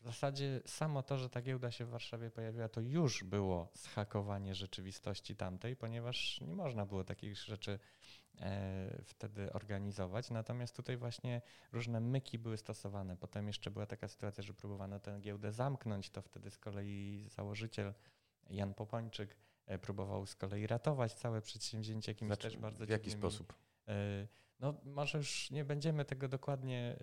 [0.00, 4.54] w zasadzie samo to, że ta giełda się w Warszawie pojawiła, to już było zhakowanie
[4.54, 7.78] rzeczywistości tamtej, ponieważ nie można było takich rzeczy
[9.04, 10.30] wtedy organizować.
[10.30, 13.16] Natomiast tutaj właśnie różne myki były stosowane.
[13.16, 17.94] Potem jeszcze była taka sytuacja, że próbowano tę giełdę zamknąć, to wtedy z kolei założyciel
[18.50, 23.10] Jan Popończyk e, próbował z kolei ratować całe przedsięwzięcie jakimś znaczy, też bardzo W jaki
[23.10, 23.54] sposób?
[23.90, 24.28] E,
[24.60, 26.96] no, może już nie będziemy tego dokładnie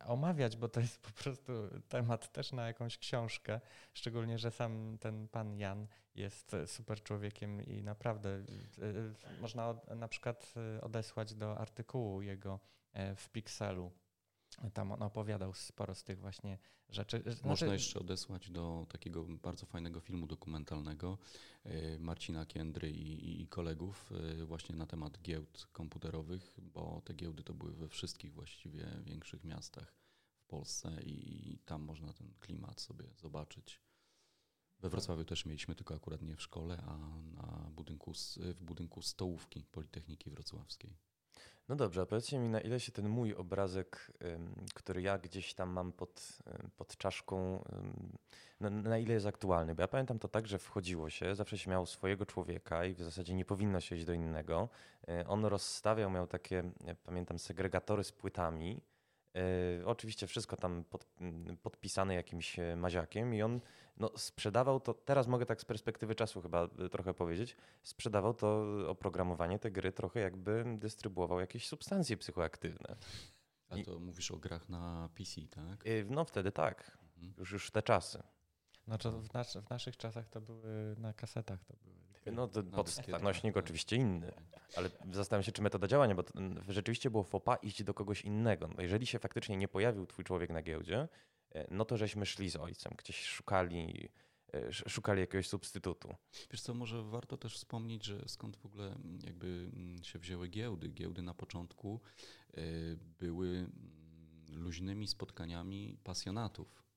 [0.00, 1.52] y, omawiać, bo to jest po prostu
[1.88, 3.60] temat też na jakąś książkę.
[3.94, 10.54] Szczególnie, że sam ten pan Jan jest super człowiekiem i naprawdę y, można na przykład
[10.80, 12.60] odesłać do artykułu jego
[12.92, 13.92] e, w Pixelu
[14.74, 16.58] tam on opowiadał sporo z tych właśnie
[16.88, 17.22] rzeczy.
[17.26, 17.66] Można znaczy...
[17.66, 21.18] jeszcze odesłać do takiego bardzo fajnego filmu dokumentalnego
[21.64, 27.42] e, Marcina Kiendry i, i, kolegów e, właśnie na temat giełd komputerowych, bo te giełdy
[27.42, 29.94] to były we wszystkich właściwie większych miastach
[30.38, 33.80] w Polsce i tam można ten klimat sobie zobaczyć.
[34.80, 39.64] We Wrocławiu też mieliśmy, tylko akurat nie w szkole, a na budynku, w budynku stołówki
[39.64, 41.07] Politechniki Wrocławskiej.
[41.68, 44.12] No dobrze, a powiedzcie mi, na ile się ten mój obrazek,
[44.74, 46.38] który ja gdzieś tam mam pod,
[46.76, 47.64] pod czaszką,
[48.60, 49.74] na, na, ile jest aktualny?
[49.74, 53.02] Bo ja pamiętam to tak, że wchodziło się, zawsze się miało swojego człowieka i w
[53.02, 54.68] zasadzie nie powinno się iść do innego.
[55.08, 56.70] E, on rozstawiał, miał takie,
[57.04, 58.80] pamiętam, segregatory z płytami.
[59.38, 61.06] E, oczywiście wszystko tam pod,
[61.62, 63.60] podpisane jakimś e, maziakiem i on
[63.96, 68.66] no, sprzedawał to, teraz mogę tak z perspektywy czasu chyba y, trochę powiedzieć, sprzedawał to
[68.88, 72.96] oprogramowanie, te gry trochę jakby dystrybuował jakieś substancje psychoaktywne.
[73.68, 75.84] A to I, mówisz o grach na PC, tak?
[76.06, 77.34] No wtedy tak, mhm.
[77.38, 78.22] już, już te czasy.
[78.84, 81.64] Znaczy w, nas, w naszych czasach to były na kasetach.
[81.64, 82.62] To były no to
[83.10, 83.64] podnośnik tak.
[83.64, 84.32] oczywiście inny,
[84.76, 86.24] ale zastanawiam się, czy metoda działania, bo
[86.68, 88.68] rzeczywiście było fopa iść do kogoś innego.
[88.76, 91.08] No jeżeli się faktycznie nie pojawił twój człowiek na giełdzie,
[91.54, 94.08] E, no to żeśmy szli z ojcem, gdzieś szukali,
[94.54, 96.14] e, szukali jakiegoś substytutu.
[96.50, 99.70] Wiesz co, może warto też wspomnieć, że skąd w ogóle jakby
[100.02, 100.88] się wzięły giełdy.
[100.88, 102.00] Giełdy na początku
[102.54, 102.60] e,
[102.96, 103.70] były
[104.48, 106.88] luźnymi spotkaniami pasjonatów.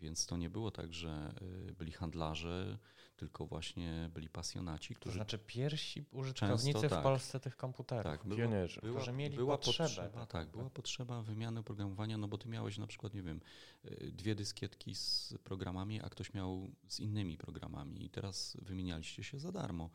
[0.00, 1.34] Więc to nie było tak, że
[1.68, 2.78] y, byli handlarze,
[3.16, 7.02] tylko właśnie byli pasjonaci, To którzy znaczy pierwsi użytkownicy Często w tak.
[7.02, 8.04] Polsce tych komputerów.
[8.04, 8.80] tak, było, Pionierzy.
[8.80, 10.72] była, Którzy mieli była potrzebę potrzeba, tak, była tak.
[10.72, 13.40] potrzeba wymiany oprogramowania, no bo ty miałeś na przykład, nie wiem,
[13.84, 19.38] y, dwie dyskietki z programami, a ktoś miał z innymi programami i teraz wymienialiście się
[19.38, 19.90] za darmo.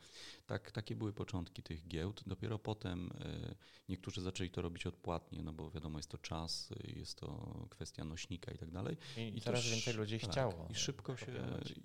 [0.46, 2.22] Tak, takie były początki tych giełd.
[2.26, 3.54] Dopiero potem y,
[3.88, 8.04] niektórzy zaczęli to robić odpłatnie, no bo wiadomo, jest to czas, y, jest to kwestia
[8.04, 8.96] nośnika i tak dalej.
[9.16, 10.68] I, I to coraz sz- więcej ludzi tak, chciało.
[10.70, 11.26] I szybko się.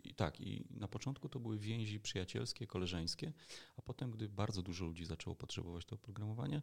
[0.04, 3.34] I, tak, i na początku to były więzi przyjacielskie, koleżeńskie,
[3.78, 6.62] a potem, gdy bardzo dużo ludzi zaczęło potrzebować to oprogramowanie,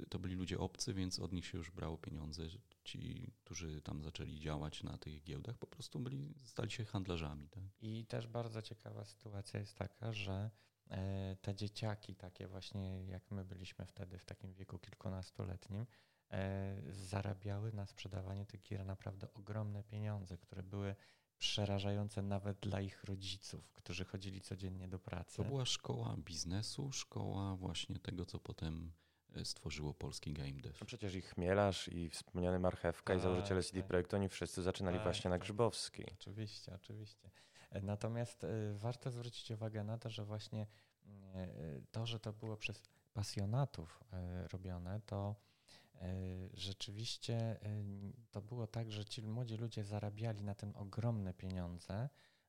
[0.00, 2.42] y, to byli ludzie obcy, więc od nich się już brało pieniądze.
[2.84, 7.48] Ci, którzy tam zaczęli działać na tych giełdach, po prostu byli, stali się handlarzami.
[7.48, 7.64] Tak?
[7.80, 10.50] I też bardzo ciekawa sytuacja jest taka, że
[10.90, 15.86] e, te dzieciaki, takie właśnie jak my byliśmy wtedy w takim wieku kilkunastoletnim,
[16.30, 20.94] e, zarabiały na sprzedawaniu tych gier naprawdę ogromne pieniądze, które były
[21.40, 25.36] przerażające nawet dla ich rodziców, którzy chodzili codziennie do pracy.
[25.36, 28.92] To była szkoła biznesu, szkoła właśnie tego, co potem
[29.36, 30.74] y, stworzyło polski game dev.
[30.80, 33.88] No przecież i Chmielarz, i wspomniany Marchewka, i Tak, założyciele CD tak.
[33.88, 35.42] Projektu, oni wszyscy zaczynali Tak, właśnie na tak.
[35.42, 36.06] Grzybowskiej.
[36.20, 37.30] Oczywiście, oczywiście.
[37.70, 40.66] E, Natomiast e, warto zwrócić uwagę na to, że właśnie
[41.34, 41.48] e,
[41.90, 45.49] to, że to było przez pasjonatów e, robione, to e,
[46.54, 47.58] rzeczywiście e,
[48.30, 52.08] to było tak, że ci młodzi ludzie zarabiali na tym ogromne pieniądze,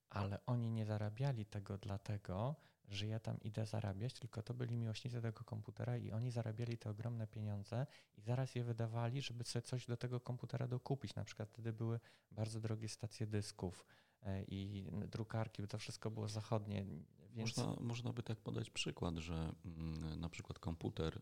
[0.09, 2.55] ale oni nie zarabiali tego dlatego,
[2.89, 6.89] że ja tam idę zarabiać, tylko to byli miłośnicy tego komputera i oni zarabiali te
[6.89, 7.87] ogromne pieniądze
[8.17, 11.15] i zaraz je wydawali, żeby sobie coś do tego komputera dokupić.
[11.15, 11.99] Na przykład wtedy były
[12.31, 13.85] bardzo drogie stacje dysków
[14.23, 16.85] e, i drukarki, bo to wszystko było zachodnie,
[17.33, 21.21] więc Można, można by tak podać przykład, że mm, na przykład komputer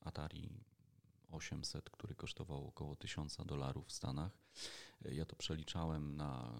[0.00, 0.50] Atari
[1.30, 4.38] 800, który kosztował około 1000 dolarów w Stanach,
[5.00, 6.52] ja to przeliczałem na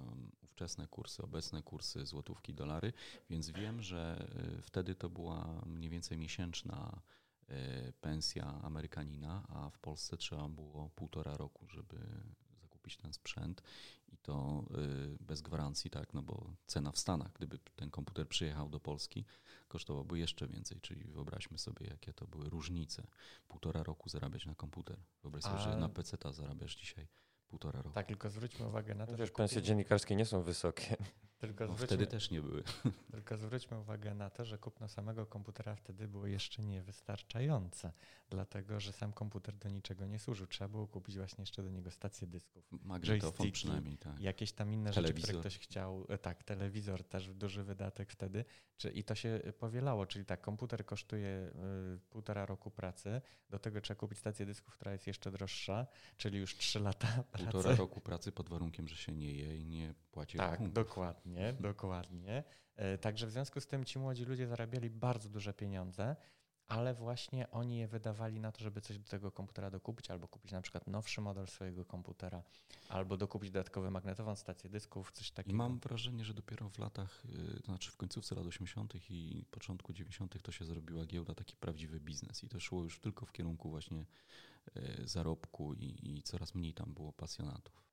[0.43, 2.93] ówczesne kursy, obecne kursy złotówki, dolary,
[3.31, 4.29] więc wiem, że
[4.59, 7.03] y, wtedy to była mniej więcej miesięczna
[7.51, 11.97] y, pensja Amerykanina, a w Polsce trzeba było półtora roku, żeby
[12.61, 13.63] zakupić ten sprzęt
[14.13, 14.65] i to
[15.15, 19.25] y, bez gwarancji, tak, no bo cena w Stanach, gdyby ten komputer przyjechał do Polski,
[19.69, 23.07] kosztowałby jeszcze więcej, czyli wyobraźmy sobie, jakie to były różnice.
[23.49, 24.99] Półtora roku zarabiać na komputer.
[25.23, 27.09] Wyobraź sobie, A- że na PC zarabiasz dzisiaj
[27.49, 27.95] półtora roku.
[27.95, 30.97] tak, tylko zwróćmy uwagę na to, Chociaż że pensje dziennikarskie nie są wysokie.
[31.39, 32.63] Tylko, No, zwróćmy, wtedy też nie były.
[33.13, 37.93] tylko zwróćmy uwagę na to, że kupno samego komputera wtedy było jeszcze niewystarczające,
[38.31, 40.47] dlatego że sam komputer do niczego nie służył.
[40.47, 42.65] Trzeba było kupić właśnie jeszcze do niego stację dysków.
[42.85, 44.21] Magnetofon przynajmniej, tak.
[44.21, 45.41] jakieś tam inne rzeczy, które Telewizor.
[45.41, 46.07] ktoś chciał.
[46.09, 48.45] E, Tak, telewizor też duży wydatek wtedy.
[48.77, 51.51] Czy, I to się powielało, czyli tak, komputer kosztuje
[51.97, 53.21] y, półtora roku pracy,
[53.51, 57.63] do tego trzeba kupić stację dysków, która jest jeszcze droższa, czyli już trzy lata Półtora
[57.63, 57.77] pracy.
[57.79, 60.75] roku pracy pod warunkiem, że się nie je i nie płaci Tak, rachunków.
[60.75, 61.28] dokładnie,
[61.61, 62.45] dokładnie.
[62.77, 66.17] E, Także w związku z tym ci młodzi ludzie zarabiali bardzo duże pieniądze,
[66.69, 70.53] ale właśnie oni je wydawali na to, żeby coś do tego komputera dokupić, albo kupić
[70.53, 72.43] na przykład nowszy model swojego komputera,
[72.89, 75.57] albo dokupić dodatkowy magnetofon, stację dysków, coś I takiego.
[75.57, 78.95] mam wrażenie, że dopiero w latach, y, to znaczy w końcówce lat 80.
[79.11, 80.43] i początku 90.
[80.43, 82.45] to się zrobiła giełda, taki prawdziwy biznes.
[82.45, 84.07] I to szło już tylko w kierunku właśnie
[84.77, 87.88] y, zarobku i, i coraz mniej tam było pasjonatów.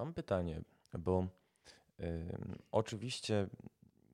[0.00, 0.60] Mam pytanie,
[0.98, 1.26] bo
[2.00, 3.46] ym, oczywiście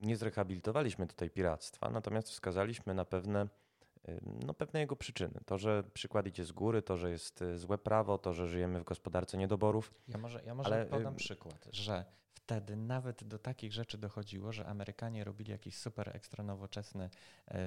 [0.01, 3.47] nie zrehabilitowaliśmy tutaj piractwa, natomiast wskazaliśmy na pewne,
[4.09, 5.39] ym, no, pewne jego przyczyny.
[5.45, 8.79] To, że przykład idzie z góry, to, że jest y, złe prawo, to, że żyjemy
[8.79, 9.93] w gospodarce niedoborów.
[10.07, 14.51] Ja może, ja może Ale, podam ym, przykład, że wtedy nawet do takich rzeczy dochodziło,
[14.51, 17.09] że Amerykanie robili jakiś super ekstra nowoczesny
[17.47, 17.59] e,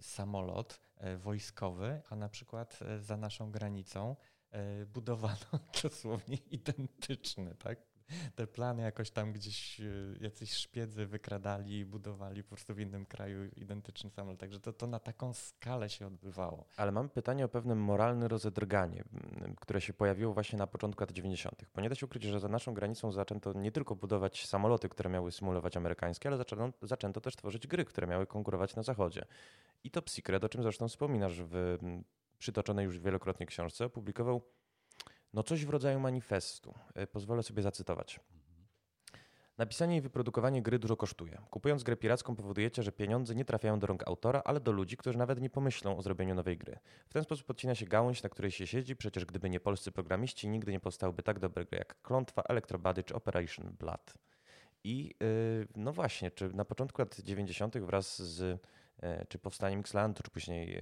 [0.00, 4.29] samolot e, wojskowy, a na przykład e, za naszą granicą e,
[4.86, 7.78] budowano dosłownie identyczny, tak?
[8.34, 9.84] Te plany jakoś tam gdzieś e,
[10.20, 14.40] jacyś szpiedzy wykradali i budowali po prostu w innym kraju identyczny samolot.
[14.40, 16.64] Także to, to na taką skalę się odbywało.
[16.76, 19.04] Ale mam pytanie o pewne moralne rozedrganie,
[19.42, 21.64] ym, które się pojawiło właśnie na początku lat 90.
[21.74, 25.10] Bo nie da się ukryć, że za naszą granicą zaczęto nie tylko budować samoloty, które
[25.10, 29.24] miały symulować amerykańskie, ale zaczęto, zaczęto też tworzyć gry, które miały konkurować na zachodzie.
[29.84, 32.04] I Top Secret, o czym zresztą wspominasz w ym,
[32.40, 34.42] przytoczonej już wielokrotnie książce, opublikował
[35.32, 36.74] no coś w rodzaju manifestu.
[37.02, 38.20] Y, Pozwolę sobie zacytować.
[39.58, 41.42] Napisanie i wyprodukowanie gry dużo kosztuje.
[41.50, 45.18] Kupując grę piracką powodujecie, że pieniądze nie trafiają do rąk autora, ale do ludzi, którzy
[45.18, 46.78] nawet nie pomyślą o zrobieniu nowej gry.
[47.08, 50.48] W ten sposób podcina się gałąź, na której się siedzi, przecież gdyby nie polscy programiści,
[50.48, 54.14] nigdy nie powstałyby tak dobre gry jak Klątwa, Electrobody czy Operation Blood.
[54.84, 57.78] I yy, no właśnie, czy na początku lat 90.
[57.78, 58.60] wraz z
[59.28, 60.78] czy powstaniem Xlantu, czy później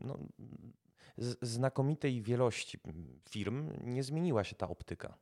[0.00, 0.18] no,
[1.42, 2.80] znakomitej wielości
[3.28, 5.18] firm nie zmieniła się ta optyka.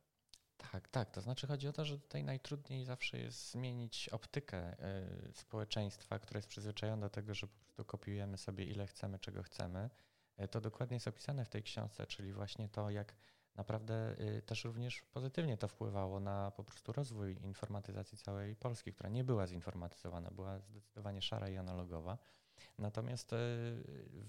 [0.71, 1.11] Tak, tak.
[1.11, 4.73] To znaczy chodzi o to, że tutaj najtrudniej zawsze jest zmienić optykę
[5.29, 9.43] y, społeczeństwa, które jest przyzwyczajone do tego, że po prostu kopiujemy sobie ile chcemy, czego
[9.43, 9.89] chcemy.
[10.43, 13.15] Y, to dokładnie jest opisane w tej książce, czyli właśnie to, jak
[13.55, 19.09] naprawdę y, też również pozytywnie to wpływało na po prostu rozwój informatyzacji całej Polski, która
[19.09, 22.17] nie była zinformatyzowana, była zdecydowanie szara i analogowa.
[22.77, 23.31] Natomiast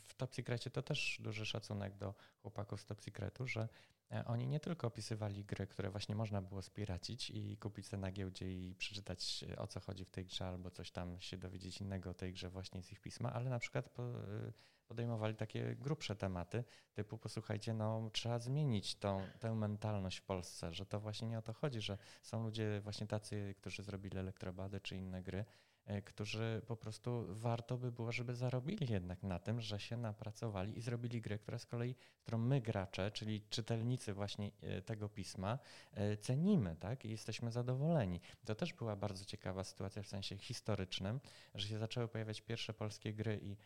[0.00, 3.68] w Top Secretie to też duży szacunek do chłopaków z Top Secretu, że
[4.12, 8.12] E, oni nie tylko opisywali gry, które właśnie można było spiracić i kupić sobie na
[8.12, 11.80] giełdzie i przeczytać e, o co chodzi w tej grze albo coś tam się dowiedzieć
[11.80, 14.52] innego o tej grze właśnie z ich pisma, ale na przykład e,
[14.86, 16.64] podejmowali takie grubsze tematy,
[16.94, 21.42] typu posłuchajcie, no trzeba zmienić tą, tę mentalność w Polsce, że to właśnie nie o
[21.42, 25.67] to chodzi, że są ludzie właśnie tacy, którzy zrobili elektrobady czy inne gry, E,
[26.04, 30.80] którzy po prostu warto by było, żeby zarobili jednak na tym, że się napracowali i
[30.80, 35.58] zrobili grę, która z kolei, którą my gracze, czyli czytelnicy właśnie e, tego pisma,
[35.92, 37.04] e, cenimy, tak?
[37.04, 38.20] I jesteśmy zadowoleni.
[38.44, 41.20] To też była bardzo ciekawa sytuacja w sensie historycznym,
[41.54, 43.56] że się zaczęły pojawiać pierwsze polskie gry i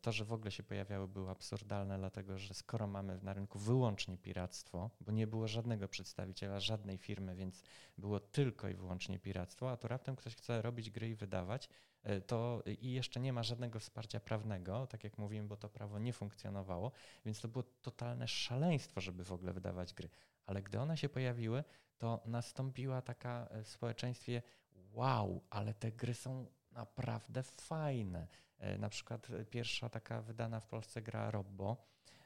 [0.00, 4.18] to, że w ogóle się pojawiały, było absurdalne, dlatego że skoro mamy na rynku wyłącznie
[4.18, 7.62] piractwo, bo nie było żadnego przedstawiciela żadnej firmy, więc
[7.98, 11.68] było tylko i wyłącznie piractwo, a tu raptem ktoś chce robić gry i wydawać,
[12.02, 15.98] e, to i jeszcze nie ma żadnego wsparcia prawnego, tak jak mówiłem, bo to prawo
[15.98, 16.92] nie funkcjonowało,
[17.24, 20.08] więc to było totalne szaleństwo, żeby w ogóle wydawać gry.
[20.46, 21.64] Ale gdy one się pojawiły,
[21.98, 24.42] to nastąpiła taka e, w społeczeństwie
[24.92, 28.28] wow, ale te gry są naprawdę fajne
[28.78, 31.76] na przykład pierwsza taka wydana w Polsce gra Robbo,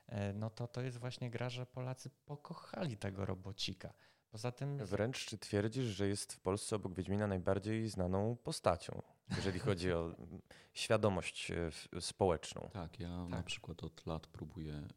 [0.06, 3.94] e, no to to jest właśnie gra, że Polacy pokochali tego robocika.
[4.30, 4.86] Poza tym...
[4.86, 9.02] Wręcz czy twierdzisz, że jest w Polsce obok Wiedźmina najbardziej znaną postacią,
[9.36, 10.14] jeżeli chodzi o
[10.72, 12.70] świadomość e, społeczną?
[12.72, 13.28] Tak, ja tak.
[13.28, 14.88] na przykład od lat próbuję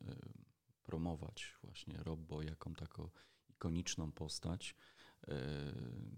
[0.83, 3.09] promować właśnie Robbo jako taką
[3.49, 4.75] ikoniczną postać.
[5.27, 5.73] E,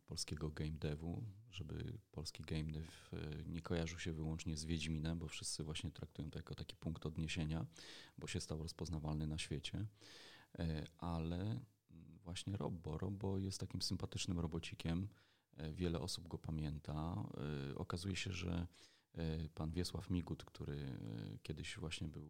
[0.06, 5.28] polskiego game devu, żeby polski game dev e, nie kojarzył się wyłącznie z Wiedźminem, bo
[5.28, 7.66] wszyscy właśnie traktują to jako taki punkt odniesienia,
[8.18, 9.86] bo się stał rozpoznawalny na świecie.
[10.60, 11.60] E, ale
[12.24, 12.98] właśnie Robbo.
[12.98, 15.08] Robbo jest takim sympatycznym robocikiem.
[15.74, 17.24] Wiele osób go pamięta.
[17.76, 18.68] Okazuje się, że
[19.56, 21.00] pan Wiesław Migut, który
[21.44, 22.30] kiedyś właśnie był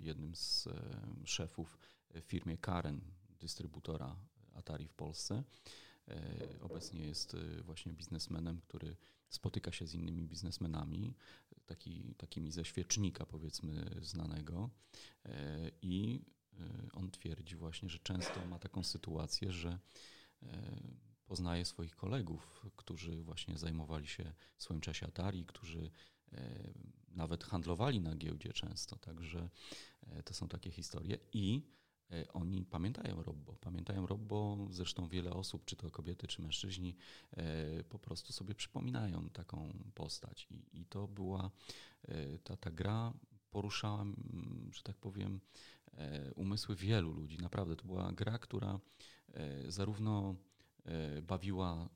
[0.00, 0.68] jednym z
[1.24, 1.78] szefów
[2.14, 3.00] w firmie Karen,
[3.40, 4.16] dystrybutora
[4.54, 5.44] Atari w Polsce,
[6.60, 8.96] obecnie jest e, właśnie biznesmenem, który
[9.28, 11.14] spotyka się z innymi biznesmenami,
[11.66, 14.70] taki, takimi ze świecznika powiedzmy znanego.
[15.24, 16.20] E, i
[16.92, 19.78] on twierdzi właśnie, że często ma taką sytuację, że
[21.26, 25.90] poznaje swoich kolegów, którzy właśnie zajmowali się w swoim czasie Atari, którzy
[27.08, 29.48] nawet handlowali na giełdzie często, także
[30.24, 31.18] to są takie historie.
[31.32, 31.83] I E,
[32.32, 33.52] oni pamiętają Robbo.
[33.60, 36.96] Pamiętają Robbo, zresztą wiele osób, czy to kobiety, czy mężczyźni,
[37.32, 40.46] e, po prostu sobie przypominają taką postać.
[40.50, 41.50] I, i to była,
[42.02, 43.12] e, ta, ta gra
[43.50, 44.04] poruszała,
[44.72, 45.40] że tak powiem,
[46.34, 47.38] umysły wielu ludzi.
[47.38, 48.80] Naprawdę, to była gra, która
[49.68, 50.34] zarówno
[51.22, 51.88] bawiła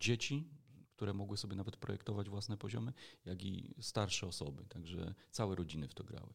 [0.00, 0.48] dzieci,
[0.96, 2.92] które mogły sobie nawet projektować własne poziomy,
[3.24, 4.64] jak i starsze osoby.
[4.68, 6.32] Także całe rodziny w to grały.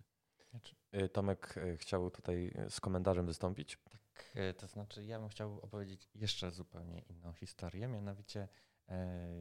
[0.93, 3.77] Y, Tomek y, chciał tutaj y, z komentarzem wystąpić.
[3.77, 8.47] Tak, to znaczy ja bym chciał opowiedzieć jeszcze zupełnie inną historię, mianowicie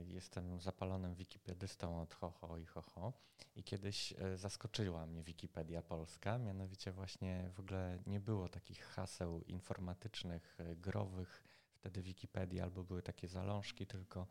[0.07, 3.13] jestem zapalonym wikipedystą od Hoho i Hoho
[3.57, 10.59] i kiedyś zaskoczyła mnie Wikipedia Polska, mianowicie właśnie w ogóle nie było takich haseł informatycznych,
[10.77, 14.27] growych wtedy Wikipedii, albo były takie zalążki tylko,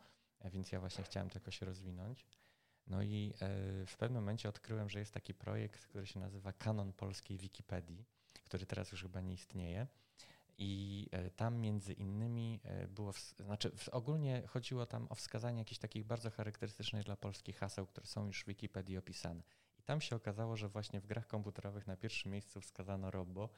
[0.45, 2.25] więc ja właśnie chciałem to jakoś rozwinąć.
[2.87, 6.93] No i e, w pewnym momencie odkryłem, że jest taki projekt, który się nazywa Kanon
[6.93, 8.05] Polskiej Wikipedii,
[8.43, 9.87] który teraz już chyba nie istnieje.
[10.57, 16.05] I e, tam między innymi e, było, znaczy ogólnie chodziło tam o wskazanie jakichś takich
[16.05, 19.43] bardzo charakterystycznych dla Polski haseł, które są już w Wikipedii opisane.
[19.79, 23.49] I tam się okazało, że właśnie w grach komputerowych na pierwszym miejscu wskazano Robo.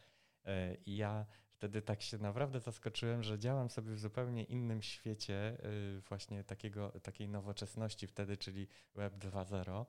[0.85, 1.25] I ja
[1.59, 5.57] wtedy tak się naprawdę zaskoczyłem, że działam sobie w zupełnie innym świecie
[5.97, 9.85] y, właśnie takiego, takiej nowoczesności wtedy, czyli Web 2.0.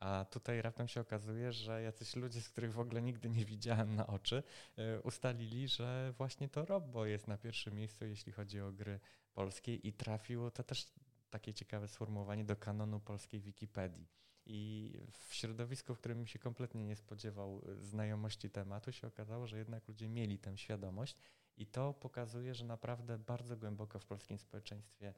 [0.00, 3.96] A tutaj raptem się okazuje, że jacyś ludzie, z których w ogóle nigdy nie widziałem
[3.96, 4.42] na oczy,
[4.78, 9.00] y, ustalili, że właśnie to Robo jest na pierwszym miejscu, jeśli chodzi o gry
[9.34, 10.86] polskie i trafiło to też
[11.34, 14.08] takie ciekawe sformułowanie do kanonu polskiej Wikipedii.
[14.46, 19.58] I w środowisku, w którym się kompletnie nie spodziewał y, znajomości tematu, się okazało, że
[19.58, 21.16] jednak ludzie mieli tę świadomość
[21.56, 25.14] i to pokazuje, że naprawdę bardzo głęboko w polskim społeczeństwie e,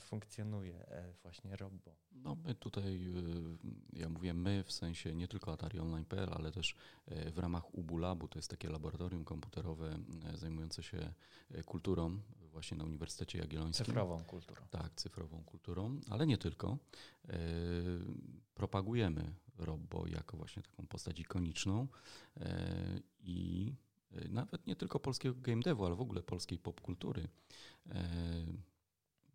[0.00, 1.96] funkcjonuje e, właśnie Robbo?
[2.12, 3.00] No my tutaj,
[3.92, 6.74] ja mówię my w sensie nie tylko Atari Online.pl, ale też
[7.06, 9.98] w ramach UBU Labu, to jest takie laboratorium komputerowe
[10.34, 11.12] zajmujące się
[11.66, 13.86] kulturą właśnie na Uniwersytecie Jagiellońskim.
[13.86, 14.62] Cyfrową kulturą.
[14.70, 16.78] Tak, cyfrową kulturą, ale nie tylko.
[18.54, 21.88] Propagujemy Robbo jako właśnie taką postać ikoniczną
[23.20, 23.72] i
[24.30, 27.28] nawet nie tylko polskiego game devu, ale w ogóle polskiej popkultury.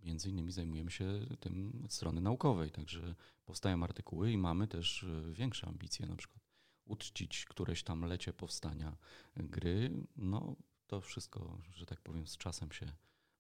[0.04, 5.04] E, między innymi zajmujemy się tym od strony naukowej, także powstają artykuły i mamy też
[5.04, 6.44] y, większe ambicje, na przykład
[6.86, 8.98] uczcić któreś tam lecie powstania
[9.36, 9.92] gry.
[10.16, 10.56] No
[10.88, 12.86] to wszystko, że tak powiem, z czasem się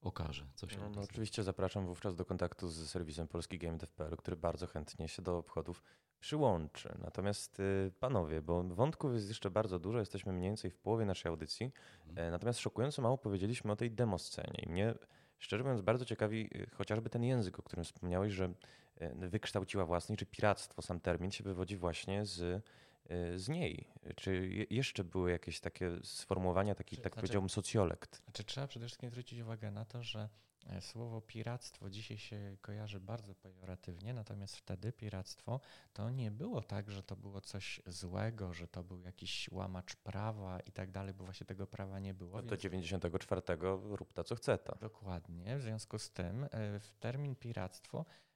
[0.02, 0.48] okaże.
[0.56, 4.38] Co się no, no oczywiście zapraszam wówczas do kontaktu z serwisem Polski Game Dev.pl, który
[4.38, 5.84] bardzo chętnie się do obchodów
[6.20, 6.98] przyłączy.
[7.02, 11.30] Natomiast y, panowie, bo wątków jest jeszcze bardzo dużo, jesteśmy mniej więcej w połowie naszej
[11.30, 11.72] audycji,
[12.08, 12.28] mhm.
[12.28, 14.96] E, natomiast szokująco mało powiedzieliśmy o tej demoscenie i mnie
[15.44, 18.54] szczerze mówiąc bardzo ciekawi y, chociażby ten język, o którym wspomniałeś, że
[18.98, 23.88] e, wykształciła własny, czy piractwo, sam termin się wywodzi właśnie z, y, z niej.
[24.16, 28.22] Czy jeszcze były jakieś takie sformułowania, taki, tak znaczy, powiedziałbym, socjolekt?
[28.24, 33.00] Znaczy, trzeba przede wszystkim zwrócić uwagę na to, że E, słowo piractwo dzisiaj się kojarzy
[33.00, 35.60] bardzo pejoratywnie, natomiast wtedy piractwo
[35.94, 40.60] to nie było tak, że to było coś złego, że to był jakiś łamacz prawa
[40.60, 42.36] i tak dalej, bo właśnie tego prawa nie było.
[42.36, 43.42] No do 94
[43.84, 44.76] rób ta co chce ta.
[44.76, 45.58] Dokładnie.
[45.58, 48.33] W związku z tym e, w termin piractwo e,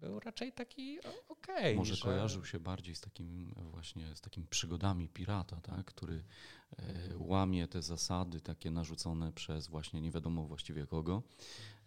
[0.00, 1.14] był raczej taki okej.
[1.28, 2.04] Okay, Może że...
[2.04, 5.86] kojarzył się bardziej z takim właśnie z takimi przygodami pirata, tak?
[5.86, 6.24] który
[6.78, 11.22] E, łamie te zasady takie narzucone przez właśnie nie wiadomo właściwie kogo.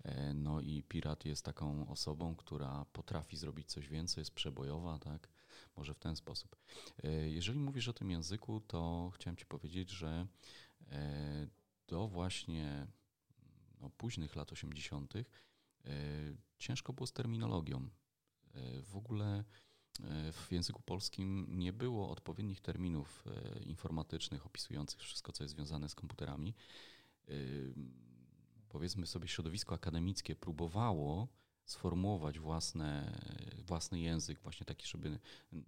[0.03, 5.29] E, no i pirat jest taką osobą, która potrafi zrobić coś więcej, jest przebojowa, tak?
[5.77, 6.55] Może w ten sposób.
[7.03, 10.27] E, jeżeli mówisz o tym języku, to chciałem Ci powiedzieć, że
[11.87, 12.87] do właśnie
[13.81, 15.13] no, późnych lat 80.
[16.57, 17.89] ciężko było z terminologią.
[18.83, 19.43] W ogóle
[20.03, 25.89] E, w języku polskim nie było odpowiednich terminów e, informatycznych opisujących wszystko, co jest związane
[25.89, 26.53] z komputerami.
[27.27, 27.33] E,
[28.69, 31.27] powiedzmy sobie, środowisko akademickie próbowało
[31.65, 33.19] sformułować własne,
[33.65, 35.19] własny język, właśnie taki, żeby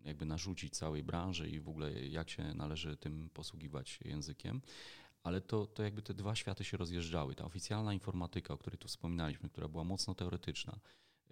[0.03, 4.61] jakby narzucić całej branży i w ogóle jak się należy tym posługiwać językiem.
[5.23, 7.35] Ale to, to jakby te dwa światy się rozjeżdżały.
[7.35, 10.79] Ta oficjalna informatyka, o której tu wspominaliśmy, która była mocno teoretyczna,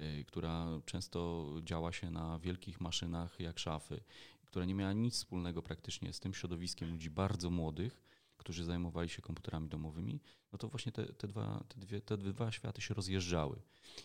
[0.02, 4.04] Y, która często działa się na wielkich maszynach jak szafy,
[4.46, 8.04] która nie miała nic wspólnego praktycznie z tym środowiskiem ludzi bardzo młodych,
[8.38, 10.22] którzy zajmowali się komputerami domowymi,
[10.52, 13.62] no to właśnie te, te, dwa, te, dwie, te dwa światy się rozjeżdżały.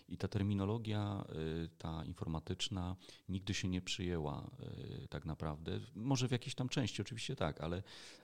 [0.08, 1.24] I ta terminologia,
[1.64, 2.96] y, ta informatyczna,
[3.28, 4.50] nigdy się nie przyjęła
[5.04, 5.80] y, tak naprawdę.
[5.94, 7.82] Może w jakiejś tam części, oczywiście tak, ale,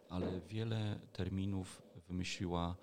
[0.09, 2.77] ale wiele terminów wymyśliła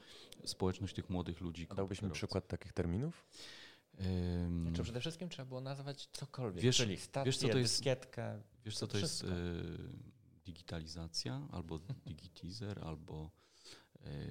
[0.46, 1.68] społeczność tych młodych ludzi.
[1.70, 3.26] A dałbyś mi przykład takich terminów?
[4.62, 8.42] Znaczy przede wszystkim trzeba było nazwać cokolwiek, wiesz, czyli stację, wiesz, co to jest, dyskietkę.
[8.66, 9.28] Wiesz co to wszystko.
[9.28, 9.40] jest
[10.46, 13.32] digitalizacja, albo digitizer, albo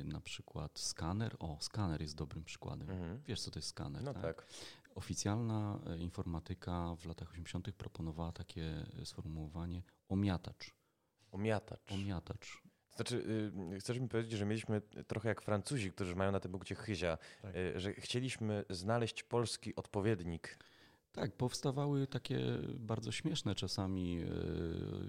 [0.01, 1.37] y, na przykład skaner.
[1.39, 2.91] O, skaner jest dobrym przykładem.
[2.91, 3.23] Mhm.
[3.27, 4.23] Wiesz co to jest skaner, no tak?
[4.23, 4.47] tak.
[4.95, 7.73] Oficjalna e, informatyka w latach 80.
[7.73, 10.75] proponowała takie sformułowanie omiatacz.
[11.33, 11.93] Omiatacz.
[11.93, 12.63] Omiatacz.
[12.97, 13.25] Znaczy,
[13.71, 17.19] yy, chcesz mi powiedzieć, że mieliśmy trochę jak Francuzi, którzy mają na tym punkcie chyzia,
[17.43, 17.55] tak.
[17.55, 20.59] yy, że chcieliśmy znaleźć polski odpowiednik.
[21.15, 22.41] Tak, powstawały takie
[22.79, 24.27] bardzo śmieszne czasami yy,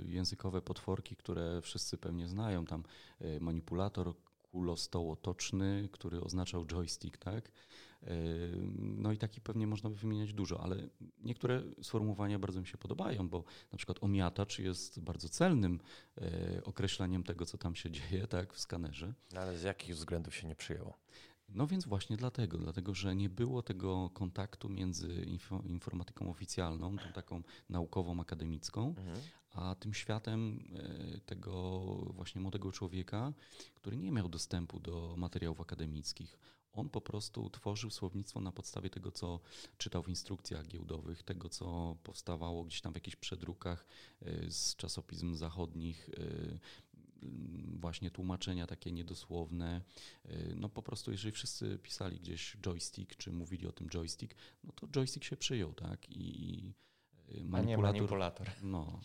[0.06, 2.66] językowe potworki, które wszyscy pewnie znają.
[2.66, 2.84] Tam
[3.22, 7.51] y, manipulator kulostołotoczny, który oznaczał joystick, tak?
[8.78, 10.88] No i taki pewnie można by wymieniać dużo, ale
[11.24, 15.80] niektóre sformułowania bardzo mi się podobają, bo na przykład omiatacz jest bardzo celnym
[16.18, 19.14] e, określeniem tego, co tam się dzieje tak, w skanerze.
[19.34, 20.97] No ale z jakich względów się nie przyjęło?
[21.50, 25.26] No więc właśnie dlatego, dlatego że nie było tego kontaktu między
[25.64, 29.18] informatyką oficjalną, tą taką naukową, akademicką, mhm.
[29.52, 31.82] a tym światem e, tego
[32.14, 33.34] właśnie młodego człowieka,
[33.76, 36.38] który nie miał dostępu do materiałów akademickich.
[36.76, 39.39] On po prostu tworzył słownictwo na podstawie tego, co
[39.78, 43.86] czytał w instrukcjach giełdowych, tego, co powstawało gdzieś tam w jakichś przedrukach
[44.22, 46.60] e, z czasopism zachodnich, e,
[47.80, 49.82] właśnie tłumaczenia takie niedosłowne.
[50.26, 54.72] E, no po prostu, jeżeli wszyscy pisali gdzieś joystick, czy mówili o tym joystick, no
[54.72, 56.09] to joystick się przyjął, tak?
[56.09, 56.74] I
[57.28, 57.59] manipulator.
[57.59, 58.51] A nie manipulator.
[58.63, 58.99] No,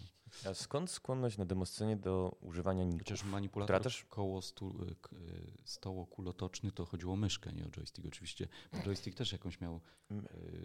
[0.46, 3.00] a skąd skłonność na demoscenie do używania ników?
[3.00, 4.04] Chociaż manipulator też...
[4.04, 5.16] koło stu, e,
[5.64, 8.48] stoło kulotoczny to chodziło o myszkę, nie o joystick oczywiście.
[8.72, 9.80] Bo joystick też jakąś miał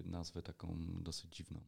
[0.06, 1.62] nazwę taką dosyć dziwną.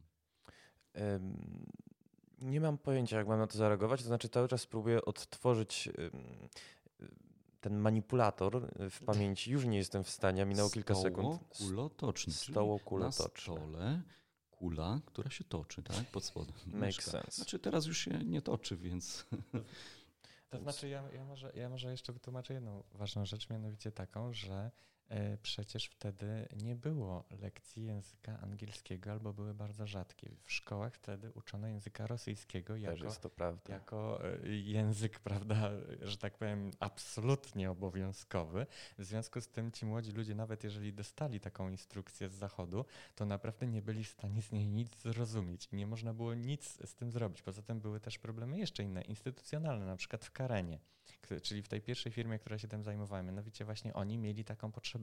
[2.40, 4.00] Nie mam pojęcia, jak mam na to zareagować.
[4.00, 5.88] To znaczy, cały czas próbuję odtworzyć
[7.60, 11.40] ten manipulator w pamięci już nie jestem w stanie, a minęło kilka sekund.
[11.58, 12.32] Kulotoczny.
[12.32, 13.54] Stoło kulotoczne.
[13.54, 14.02] Na stole
[14.50, 16.04] kula, która się toczy, tak?
[16.12, 16.54] Pod spodem.
[16.66, 17.30] Makes sense.
[17.30, 19.26] Znaczy teraz już się nie toczy, więc.
[20.50, 24.70] To znaczy, ja, ja, może, ja może jeszcze wytłumaczę jedną ważną rzecz, mianowicie taką, że
[25.42, 30.30] przecież wtedy nie było lekcji języka angielskiego albo były bardzo rzadkie.
[30.44, 32.96] W szkołach wtedy uczono języka rosyjskiego jako,
[33.68, 35.70] jako e, język, prawda,
[36.02, 38.66] że tak powiem, absolutnie obowiązkowy.
[38.98, 42.84] W związku z tym ci młodzi ludzie, nawet jeżeli dostali taką instrukcję z zachodu,
[43.14, 46.78] to naprawdę nie byli w stanie z niej nic zrozumieć i nie można było nic
[46.84, 47.42] z tym zrobić.
[47.42, 50.78] Poza tym były też problemy jeszcze inne, instytucjonalne, na przykład w Karenie
[51.42, 53.22] czyli w tej pierwszej firmie, która się tym zajmowała.
[53.22, 54.97] Mianowicie właśnie oni mieli taką potrzebę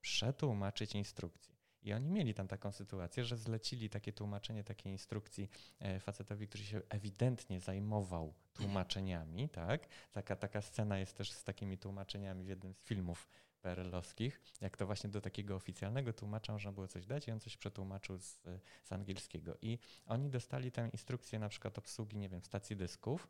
[0.00, 1.56] przetłumaczyć instrukcje.
[1.82, 6.64] I oni mieli tam taką sytuację, że zlecili takie tłumaczenie takiej instrukcji e, facetowi, który
[6.64, 9.88] się ewidentnie zajmował tłumaczeniami, tak?
[10.12, 13.28] Taka, taka scena jest też z takimi tłumaczeniami w jednym z filmów
[13.60, 17.56] PRL-owskich, jak to właśnie do takiego oficjalnego tłumacza można było coś dać i on coś
[17.56, 18.40] przetłumaczył z,
[18.82, 19.56] z angielskiego.
[19.62, 23.28] I oni dostali tę instrukcję na przykład obsługi, nie wiem, stacji dysków,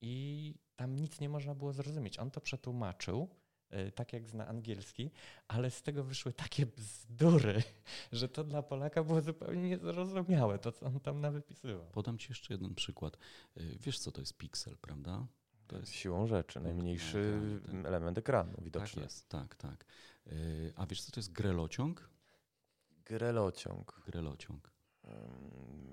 [0.00, 2.18] i tam nic nie można było zrozumieć.
[2.18, 3.28] On to przetłumaczył,
[3.94, 5.10] tak jak zna angielski,
[5.48, 7.62] ale z tego wyszły takie bzdury,
[8.12, 11.86] że to dla Polaka było zupełnie niezrozumiałe, to co on tam nawypisywał.
[11.86, 13.18] Podam ci jeszcze jeden przykład.
[13.56, 15.26] Y, wiesz, co to jest piksel, prawda?
[15.66, 17.86] To jest siłą rzeczy, najmniejszy tak.
[17.86, 19.02] element ekranu widoczny.
[19.02, 19.84] Tak jest, tak, tak.
[20.26, 22.10] Y, a wiesz, co to jest grelociąg?
[23.04, 24.02] Grelociąg.
[24.06, 24.77] Grelociąg.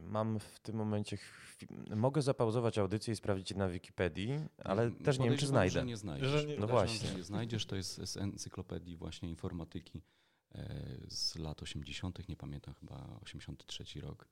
[0.04, 1.18] Mam w tym momencie.
[1.96, 5.72] Mogę zapauzować audycję i sprawdzić na Wikipedii, ale mm, też nie wiem, czy znajdę.
[5.72, 6.30] Że nie znajdziesz.
[6.30, 7.08] Że nie, no właśnie.
[7.08, 10.02] Że nie znajdziesz, to jest z encyklopedii właśnie informatyki
[10.56, 14.28] e, z lat 80., nie pamiętam, chyba 83 rok.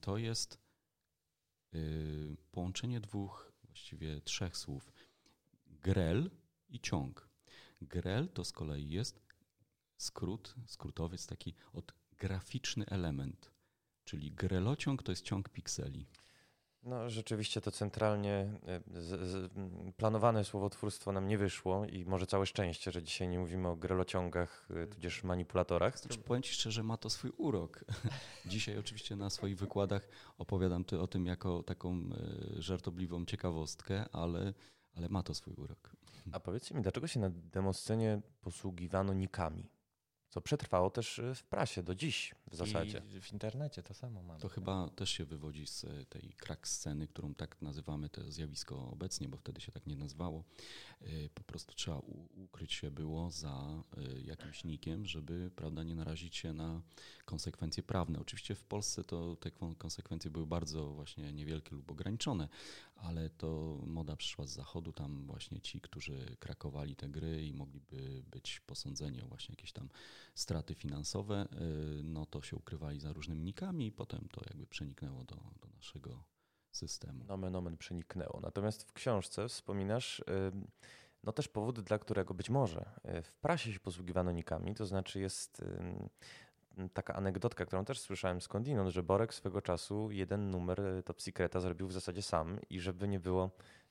[0.00, 0.58] To jest
[1.74, 4.92] y, połączenie dwóch, właściwie trzech słów.
[5.66, 6.30] Grel
[6.68, 7.28] i ciąg.
[7.80, 9.20] Grel to z kolei jest
[9.96, 13.50] skrót, skrótowiec taki od graficzny element,
[14.04, 16.06] czyli grelociąg to jest ciąg pikseli.
[16.84, 18.32] No rzeczywiście to centralnie
[18.66, 19.52] e, z, z,
[19.96, 24.68] planowane słowotwórstwo nam nie wyszło i może całe szczęście, że dzisiaj nie mówimy o grelociągach,
[24.76, 25.98] e, tudzież manipulatorach.
[25.98, 27.84] Znaczy, powiem Ci szczerze, ma to swój urok.
[28.46, 30.08] dzisiaj oczywiście na swoich wykładach
[30.38, 34.54] opowiadam o tym jako taką e, żartobliwą ciekawostkę, ale,
[34.96, 35.96] ale ma to swój urok.
[36.32, 39.70] A powiedzcie mi, dlaczego się na demoscenie posługiwano nikami?
[40.34, 43.02] Co przetrwało też y, w prasie do dziś w zasadzie.
[43.16, 44.40] I w internecie to samo mamy.
[44.40, 48.90] To chyba też się wywodzi z y, tej krak sceny, którą tak nazywamy to zjawisko
[48.90, 50.44] obecnie, bo wtedy się tak nie nazywało.
[51.02, 51.98] Y, po prostu trzeba
[52.36, 53.82] ukryć się było za
[54.24, 56.82] jakimś nikiem, żeby prawda, nie narazić się na
[57.24, 58.20] konsekwencje prawne.
[58.20, 62.48] Oczywiście w Polsce to te konsekwencje były bardzo właśnie niewielkie lub ograniczone,
[63.04, 68.22] ale to moda przyszła z zachodu, tam właśnie ci, którzy krakowali te gry i mogliby
[68.30, 69.88] być posądzeni o właśnie jakieś tam
[70.34, 71.48] straty finansowe,
[72.00, 75.68] y, no to się ukrywali za różnymi nikami i potem to jakby przeniknęło do, do
[75.76, 76.24] naszego
[76.70, 77.24] systemu.
[77.24, 78.40] Nomen omen przeniknęło.
[78.42, 80.24] Natomiast w książce wspominasz y,
[81.22, 85.20] no też powód, dla którego być może y, w prasie się posługiwano nikami, to znaczy
[85.20, 85.62] jest
[86.92, 91.86] taka anegdotka, którą też słyszałem skądinąd, że Borek swego czasu jeden numer Top Secreta zrobił
[91.88, 93.83] w zasadzie sam i żeby nie było Y,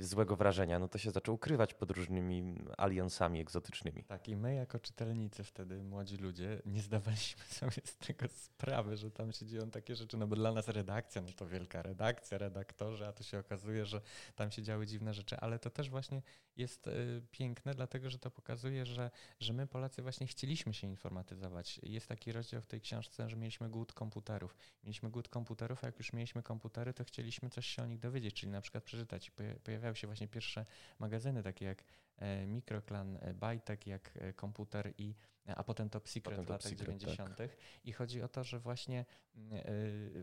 [0.00, 4.04] złego wrażenia, no to się zaczął ukrywać pod różnymi aliansami egzotycznymi.
[4.04, 9.10] Tak, i my jako czytelnicy wtedy, młodzi ludzie, nie zdawaliśmy sobie z tego sprawy, że
[9.10, 13.06] tam się dzieją takie rzeczy, no bo dla nas redakcja, no to wielka redakcja, redaktorzy,
[13.06, 14.00] a tu się okazuje, że
[14.34, 16.22] tam się działy dziwne rzeczy, ale to też właśnie
[16.56, 21.80] jest y, piękne, dlatego że to pokazuje, że, że my Polacy właśnie chcieliśmy się informatyzować.
[21.82, 24.56] Jest taki rozdział w tej książce, że mieliśmy głód komputerów.
[24.84, 28.34] Mieliśmy głód komputerów, a jak już mieliśmy komputery, to chcieliśmy coś się o nich dowiedzieć,
[28.34, 29.30] czyli na przykład przeczytać
[29.64, 30.64] pojawiały się właśnie pierwsze
[30.98, 31.84] magazyny, takie jak
[32.16, 35.14] e, Mikroklan, e, Bajtek, jak e, Komputer i
[35.46, 37.36] a potem Top Secret potem w latach 90.
[37.36, 37.50] Tak.
[37.84, 39.04] I chodzi o to, że właśnie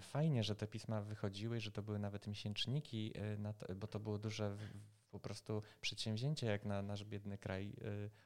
[0.02, 3.14] fajnie, że te pisma wychodziły, że to były nawet miesięczniki,
[3.76, 4.58] bo to było duże
[5.10, 7.76] po prostu przedsięwzięcie, jak na nasz biedny kraj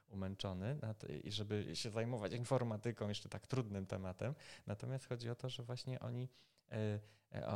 [0.08, 0.78] umęczony,
[1.24, 4.34] i żeby się zajmować informatyką, jeszcze tak trudnym tematem.
[4.66, 6.28] Natomiast chodzi o to, że właśnie oni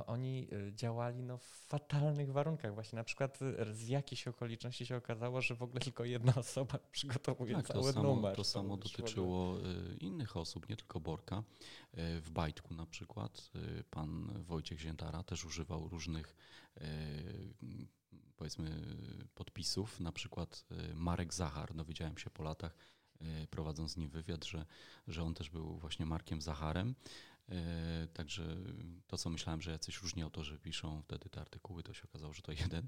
[0.07, 2.75] oni e, działali no, w fatalnych warunkach.
[2.75, 3.39] Właśnie na przykład
[3.71, 7.93] z jakichś okoliczności się okazało, że w ogóle tylko jedna osoba przygotowuje tak, cały to
[7.93, 8.37] samo, numer.
[8.37, 9.57] To samo dotyczyło
[10.01, 11.43] innych osób, nie tylko Borka.
[12.21, 13.51] W Bajtku na przykład
[13.91, 16.37] pan Wojciech Ziętara też używał różnych
[18.37, 18.97] powiedzmy
[19.35, 22.77] podpisów, na przykład Marek Zachar, dowiedziałem się po latach,
[23.51, 24.67] prowadząc z nim wywiad, że,
[25.09, 27.32] że on też był właśnie Markiem Zacharem E,
[28.14, 28.57] także
[29.07, 32.43] to, co myślałem, że jacyś różni autorzy piszą wtedy te artykuły, to się okazało, że
[32.43, 32.86] to jeden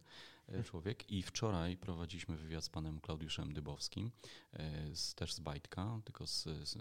[0.48, 1.10] e, człowiek.
[1.10, 4.10] I wczoraj prowadziliśmy wywiad z panem Klaudiuszem Dybowskim,
[4.52, 6.76] e, z, też z Bajtka, tylko z, z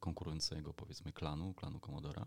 [0.00, 2.26] konkurującego powiedzmy klanu, klanu Komodora.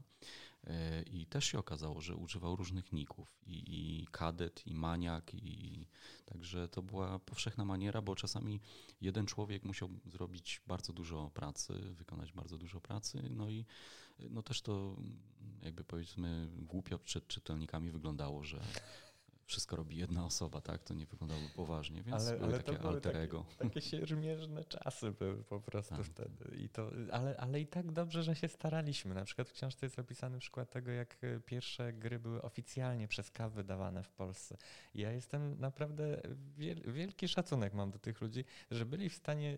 [1.05, 5.87] I też się okazało, że używał różnych ników i, i kadet, i maniak, i
[6.25, 8.59] także to była powszechna maniera, bo czasami
[9.01, 13.65] jeden człowiek musiał zrobić bardzo dużo pracy, wykonać bardzo dużo pracy, no i
[14.29, 14.95] no też to
[15.61, 18.61] jakby powiedzmy głupio przed czytelnikami wyglądało, że
[19.49, 20.83] wszystko robi jedna osoba, tak?
[20.83, 23.45] To nie wyglądało poważnie, więc ale, były ale takie były alter ego.
[23.57, 26.05] Takie, takie siermierzne czasy były po prostu tak.
[26.05, 26.57] wtedy.
[26.57, 29.15] I to, ale, ale i tak dobrze, że się staraliśmy.
[29.15, 33.31] Na przykład w książce jest opisany przykład tego, jak e, pierwsze gry były oficjalnie przez
[33.31, 34.57] KAW wydawane w Polsce.
[34.95, 36.21] Ja jestem naprawdę,
[36.87, 39.57] wielki szacunek mam do tych ludzi, że byli w stanie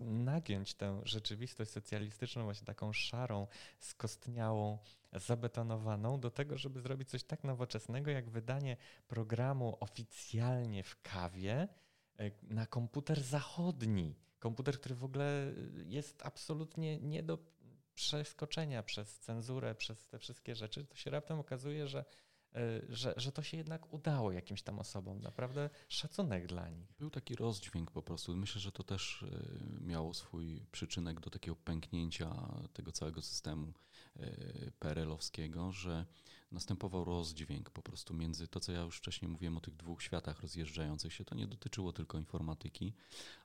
[0.00, 3.46] nagiąć tę rzeczywistość socjalistyczną, właśnie taką szarą,
[3.78, 4.78] skostniałą,
[5.14, 8.76] zabetonowaną do tego, żeby zrobić coś tak nowoczesnego, jak wydanie
[9.08, 11.68] programu oficjalnie w kawie
[12.18, 14.16] e, na komputer zachodni.
[14.38, 15.52] Komputer, który w ogóle
[15.86, 17.38] jest absolutnie nie do
[17.94, 22.04] przeskoczenia przez cenzurę, przez te wszystkie rzeczy, to się raptem okazuje, że
[22.54, 25.20] E, że, że to się jednak udało jakimś tam osobom.
[25.20, 26.92] Naprawdę szacunek dla nich.
[26.98, 28.36] Był taki rozdźwięk po prostu.
[28.36, 33.72] Myślę, że to też e, miało swój przyczynek do takiego pęknięcia tego całego systemu e,
[34.78, 36.06] PRL-owskiego, że
[36.52, 40.40] następował rozdźwięk po prostu między to, co ja już wcześniej mówiłem o tych dwóch światach
[40.40, 41.24] rozjeżdżających się.
[41.24, 42.94] To nie dotyczyło tylko informatyki,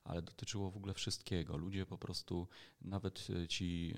[0.04, 1.58] ale dotyczyło w ogóle wszystkiego.
[1.58, 2.48] Ludzie po prostu,
[2.82, 3.96] nawet ci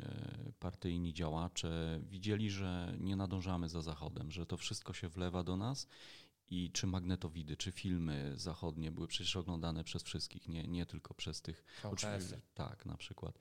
[0.60, 5.88] partyjni działacze, widzieli, że nie nadążamy za Zachodem, że to wszystko się wlewa do nas
[6.52, 11.42] i czy magnetowidy, czy filmy zachodnie były przecież oglądane przez wszystkich, nie, nie tylko przez
[11.42, 11.64] tych.
[11.84, 13.40] Oczywiście, tak, na przykład.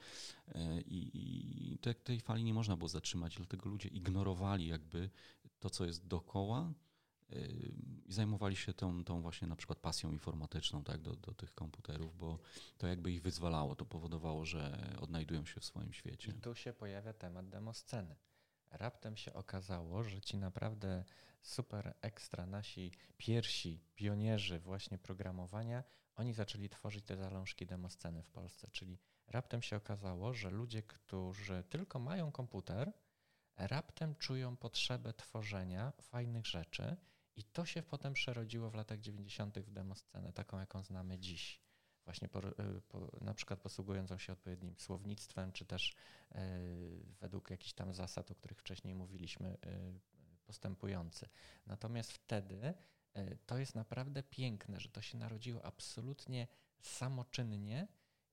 [0.48, 1.10] E, I,
[1.72, 5.10] i te, tej fali nie można było zatrzymać, dlatego ludzie ignorowali jakby
[5.60, 6.72] to, co jest dokoła
[7.30, 7.46] e,
[8.08, 12.16] i zajmowali się tą, tą właśnie na przykład pasją informatyczną tak, do, do tych komputerów,
[12.16, 12.38] bo
[12.78, 16.30] to jakby ich wyzwalało, to powodowało, że odnajdują się w swoim świecie.
[16.30, 18.16] I tu się pojawia temat demosceny.
[18.70, 21.04] Raptem się okazało, że ci naprawdę
[21.42, 25.84] super ekstra nasi pierwsi pionierzy właśnie programowania,
[26.16, 31.64] oni zaczęli tworzyć te zalążki demosceny w Polsce, czyli raptem się okazało, że ludzie, którzy
[31.68, 32.92] tylko mają komputer,
[33.56, 36.96] raptem czują potrzebę tworzenia fajnych rzeczy
[37.36, 39.58] i to się potem przerodziło w latach 90.
[39.58, 41.60] w demoscenę, taką jaką znamy dziś.
[42.04, 46.36] Właśnie po, e, po, na przykład posługującą się odpowiednim słownictwem, czy też y,
[47.20, 50.00] według jakichś tam zasad, o których wcześniej mówiliśmy, y,
[50.50, 51.28] postępujący.
[51.66, 52.74] Natomiast wtedy
[53.46, 56.48] to jest naprawdę piękne, że to się narodziło absolutnie
[56.80, 57.88] samoczynnie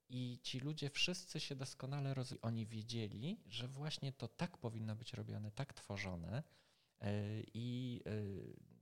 [0.10, 2.42] i ci ludzie wszyscy się doskonale rozwijali.
[2.42, 6.44] Oni wiedzieli, że właśnie to tak powinno być robione, tak tworzone.
[7.02, 7.14] E,
[7.54, 8.12] I e,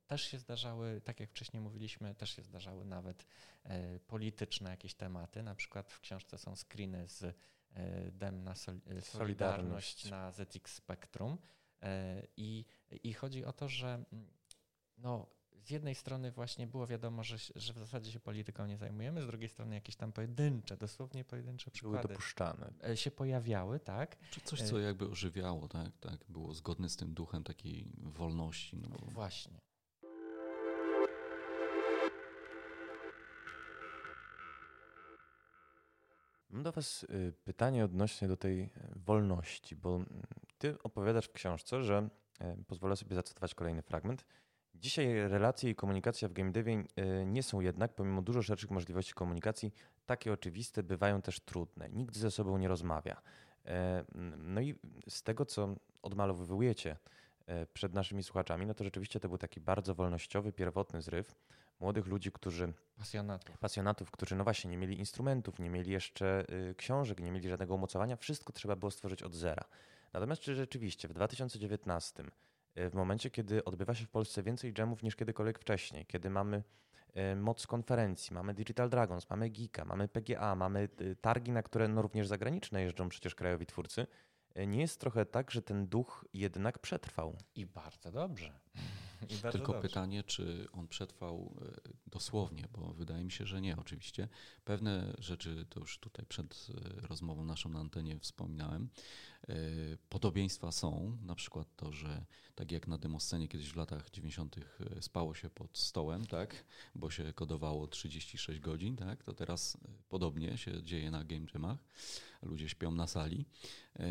[0.07, 3.25] też się zdarzały, tak jak wcześniej mówiliśmy, też się zdarzały nawet
[3.63, 5.43] e, polityczne jakieś tematy.
[5.43, 7.35] Na przykład w książce są screeny z
[8.11, 11.37] DEM na Solidarność, Solidarność na ZX Spectrum.
[12.37, 12.65] I,
[13.03, 14.27] I chodzi o to, że mm,
[14.97, 15.27] no,
[15.65, 19.27] z jednej strony właśnie było wiadomo, że, że w zasadzie się polityką nie zajmujemy, z
[19.27, 22.73] drugiej strony jakieś tam pojedyncze, dosłownie pojedyncze przykłady były dopuszczane.
[22.89, 24.17] E, się pojawiały, tak?
[24.31, 25.97] Czy coś, co jakby ożywiało, tak?
[25.97, 26.25] tak?
[26.29, 28.77] Było zgodne z tym duchem takiej wolności.
[28.77, 29.05] No bo...
[29.05, 29.59] Właśnie.
[36.55, 39.99] Mam do Was y, pytanie odnośnie do tej wolności, bo
[40.57, 44.25] Ty opowiadasz w książce, że e, pozwolę sobie zacytować kolejny fragment
[44.75, 49.13] Dzisiaj relacje i komunikacja w game devie e, nie są jednak, pomimo dużo szerszych możliwości
[49.13, 49.73] komunikacji,
[50.05, 51.89] takie oczywiste, bywają też trudne.
[51.89, 53.21] Nikt ze sobą nie rozmawia.
[53.65, 54.05] E,
[54.37, 54.75] no i
[55.09, 56.97] z tego, co odmalowujecie
[57.47, 61.35] e, przed naszymi słuchaczami, no to rzeczywiście to był taki bardzo wolnościowy, pierwotny zryw
[61.79, 62.73] młodych ludzi, którzy.
[62.97, 63.57] Pasjonatów.
[63.57, 66.45] Pasjonatów, którzy no właśnie nie mieli instrumentów, nie mieli jeszcze
[66.77, 68.15] książek, nie mieli żadnego umocowania.
[68.15, 69.63] Wszystko trzeba było stworzyć od zera.
[70.13, 72.23] Natomiast czy rzeczywiście w 2019
[72.75, 76.63] w momencie, kiedy odbywa się w Polsce więcej dżemów niż kiedykolwiek wcześniej, kiedy mamy
[77.13, 80.89] e, moc konferencji, mamy Digital Dragons, mamy Geeka, mamy PGA, mamy
[81.21, 84.07] targi, na które no również zagraniczne jeżdżą przecież krajowi twórcy,
[84.67, 87.37] nie jest trochę tak, że ten duch jednak przetrwał.
[87.55, 88.51] I bardzo dobrze.
[89.51, 89.87] Tylko dobrze.
[89.87, 91.55] pytanie, czy on przetrwał
[92.07, 94.27] dosłownie, bo wydaje mi się, że nie oczywiście.
[94.65, 96.67] Pewne rzeczy, to już tutaj przed
[97.09, 98.89] rozmową naszą na antenie wspominałem,
[100.09, 104.55] podobieństwa są, na przykład to, że tak jak na demoscenie kiedyś w latach 90.
[104.57, 106.65] E, spało się pod stołem, tak,
[106.95, 111.77] bo się kodowało 36 godzin, tak, to teraz e, podobnie się dzieje na game jamach.
[112.41, 113.45] Ludzie śpią na sali.
[113.95, 114.05] E,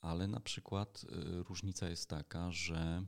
[0.00, 1.04] ale na przykład
[1.48, 3.04] różnica jest taka, że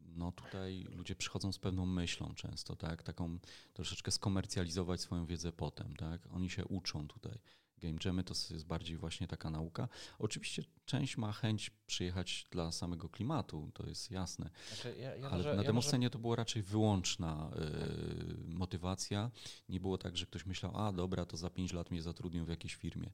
[0.00, 3.02] no tutaj ludzie przychodzą z pewną myślą często, tak?
[3.02, 3.38] Taką
[3.72, 6.20] troszeczkę skomercjalizować swoją wiedzę potem, tak?
[6.30, 7.38] Oni się uczą tutaj.
[7.82, 9.88] Game Jamy to jest bardziej właśnie taka nauka.
[10.18, 14.50] Oczywiście część ma chęć przyjechać dla samego klimatu, to jest jasne.
[14.68, 16.10] Znaczy, ja, ja Ale może, na demoscenie ja może...
[16.10, 17.50] to była raczej wyłączna
[18.48, 19.30] y, motywacja.
[19.68, 22.48] Nie było tak, że ktoś myślał, a dobra, to za pięć lat mnie zatrudnią w
[22.48, 23.12] jakiejś firmie.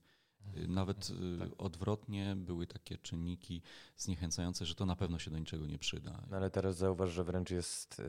[0.56, 1.48] Y, nawet y, tak.
[1.58, 3.62] odwrotnie były takie czynniki
[3.96, 6.22] zniechęcające, że to na pewno się do niczego nie przyda.
[6.30, 8.02] No ale teraz zauważ, że wręcz jest,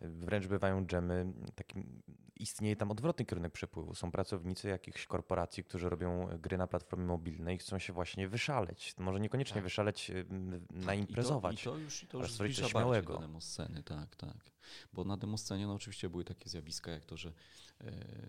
[0.00, 2.02] wręcz bywają dżemy, takim,
[2.36, 3.94] istnieje tam odwrotny kierunek przepływu.
[3.94, 8.94] Są pracownicy jakichś korporacji, którzy robią gry na platformie mobilnej i chcą się właśnie wyszaleć.
[8.98, 9.64] Może niekoniecznie tak.
[9.64, 10.10] wyszaleć,
[10.70, 11.62] naimprezować.
[11.62, 13.14] I to, i to już, i to już zbliża śmiałego.
[13.14, 14.50] do demosceny, tak, tak.
[14.92, 17.32] Bo na demoscenie no oczywiście były takie zjawiska jak to, że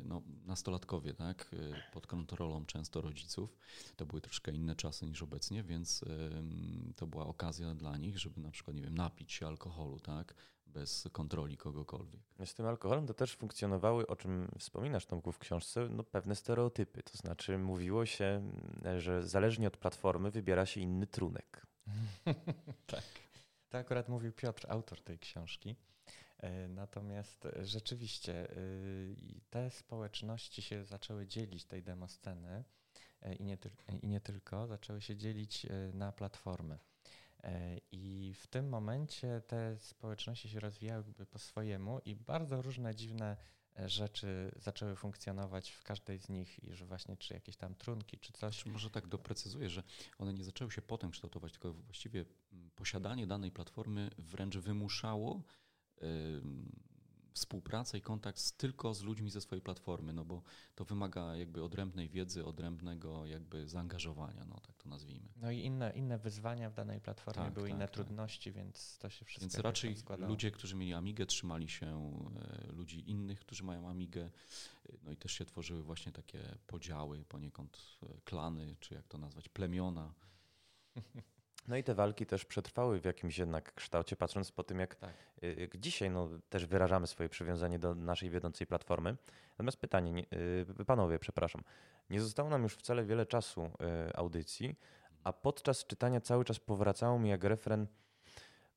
[0.04, 3.58] no, nastolatkowie, tak, e, pod kontrolą często rodziców,
[3.96, 6.06] to były troszkę inne czasy niż obecnie, więc
[6.96, 10.36] to była okazja dla nich, żeby na przykład, nie wiem, napić się alkoholu, tak,
[10.68, 12.22] bez kontroli kogokolwiek.
[12.46, 17.04] Z tym alkoholem to też funkcjonowały, o czym wspominasz Tomku w książce, no, pewne stereotypy.
[17.04, 18.52] To znaczy mówiło się,
[18.98, 21.68] że zależnie od platformy wybiera się inny trunek.
[22.88, 23.04] tak.
[23.70, 25.76] To akurat mówił Piotr, autor tej książki.
[26.42, 29.16] E, natomiast rzeczywiście y,
[29.50, 32.64] te społeczności się zaczęły dzielić tej demosceny
[33.22, 33.58] e, i nie,
[34.02, 36.80] i nie tylko, zaczęły się dzielić e, na platformy.
[37.92, 43.38] I w tym momencie te społeczności się rozwijały po swojemu i bardzo różne dziwne
[43.86, 48.34] rzeczy zaczęły funkcjonować w każdej z nich i że właśnie czy jakieś tam trunki, czy
[48.34, 48.66] coś.
[48.66, 49.84] Może tak doprecyzuję, że
[50.18, 55.42] one nie zaczęły się potem kształtować, tylko właściwie mm, posiadanie danej platformy wręcz wymuszało
[57.34, 60.42] współpracę i kontakt z, tylko z ludźmi ze swojej platformy, no bo
[60.76, 65.28] to wymaga jakby odrębnej wiedzy, odrębnego jakby zaangażowania, no tak to nazwijmy.
[65.36, 67.94] No i inne, inne wyzwania w danej platformie tak, były tak, inne tak.
[67.94, 72.12] trudności, więc to się wszystko Więc raczej ludzie, którzy mieli Amigę, trzymali się
[72.68, 74.30] e, ludzi innych, którzy mają Amigę,
[75.04, 79.50] no i też się tworzyły właśnie takie podziały, poniekąd e, klany, czy jak to nazwać,
[79.50, 80.14] plemiona.
[81.68, 85.14] No i te walki też przetrwały w jakimś jednak kształcie, patrząc po tym, jak, tak.
[85.44, 89.18] Y, dzisiaj no, też wyrażamy swoje przywiązanie do naszej wiodącej platformy.
[89.52, 90.24] Natomiast pytanie, nie,
[90.80, 91.64] y, panowie, przepraszam,
[92.10, 94.76] nie zostało nam już wcale wiele czasu y, audycji,
[95.24, 97.88] a podczas czytania cały czas powracało mi jak refren,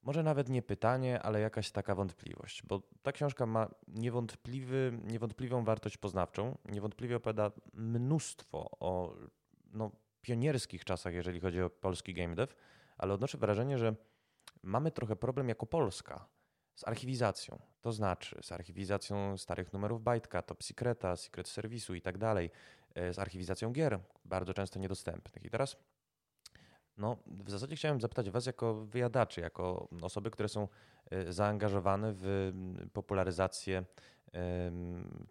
[0.03, 5.97] może nawet nie pytanie, ale jakaś taka wątpliwość, bo ta książka ma niewątpliwy, niewątpliwą wartość
[5.97, 9.15] poznawczą, niewątpliwie opowiada mnóstwo o
[9.73, 9.91] no,
[10.25, 12.55] pionierskich czasach, jeżeli chodzi o polski game dev,
[12.99, 13.95] ale odnoszę wrażenie, że
[14.63, 16.29] mamy trochę problem jako Polska
[16.75, 17.59] z archiwizacją.
[17.81, 22.51] To znaczy z archiwizacją starych numerów bajtka, top secreta, secret serwisu i tak dalej,
[22.95, 25.45] e, z archiwizacją gier, bardzo często niedostępnych.
[25.45, 25.77] I teraz
[26.97, 30.69] no, w zasadzie chciałem zapytać Was jako wyjadaczy, jako osoby, które są
[31.11, 32.53] e, zaangażowane w
[32.93, 33.85] popularyzację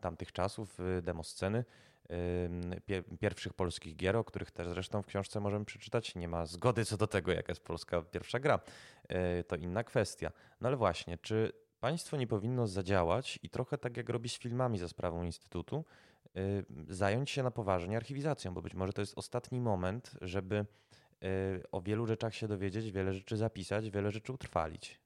[0.01, 1.65] tamtych czasów, demosceny,
[3.19, 6.15] pierwszych polskich gier, o których też zresztą w książce możemy przeczytać.
[6.15, 8.59] Nie ma zgody co do tego, jaka jest polska pierwsza gra.
[9.09, 10.31] E, to inna kwestia.
[10.61, 14.79] No ale właśnie, czy państwo nie powinno zadziałać i trochę tak jak robi z filmami
[14.79, 15.85] za sprawą Instytutu,
[16.35, 16.39] e,
[16.89, 20.65] zająć się na poważnie archiwizacją, bo być może to jest ostatni moment, żeby e,
[21.71, 24.99] o wielu rzeczach się dowiedzieć, wiele rzeczy zapisać, wiele rzeczy utrwalić.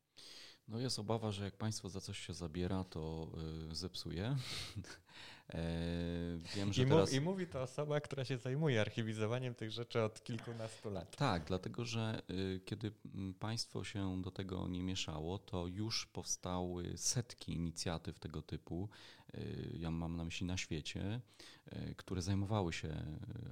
[0.68, 3.32] No jest obawa, że jak państwo za coś się zabiera, to
[3.72, 4.36] zepsuje.
[5.54, 7.14] E, wiem, że I, teraz...
[7.14, 11.16] I mówi to osoba, która się zajmuje archiwizowaniem tych rzeczy od kilkunastu lat.
[11.16, 12.92] Tak, dlatego że y, kiedy
[13.40, 18.90] państwo się do tego nie mieszało, to już powstały setki inicjatyw tego typu.
[19.36, 21.22] Y, ja mam na myśli na świecie,
[21.74, 23.04] y, które zajmowały się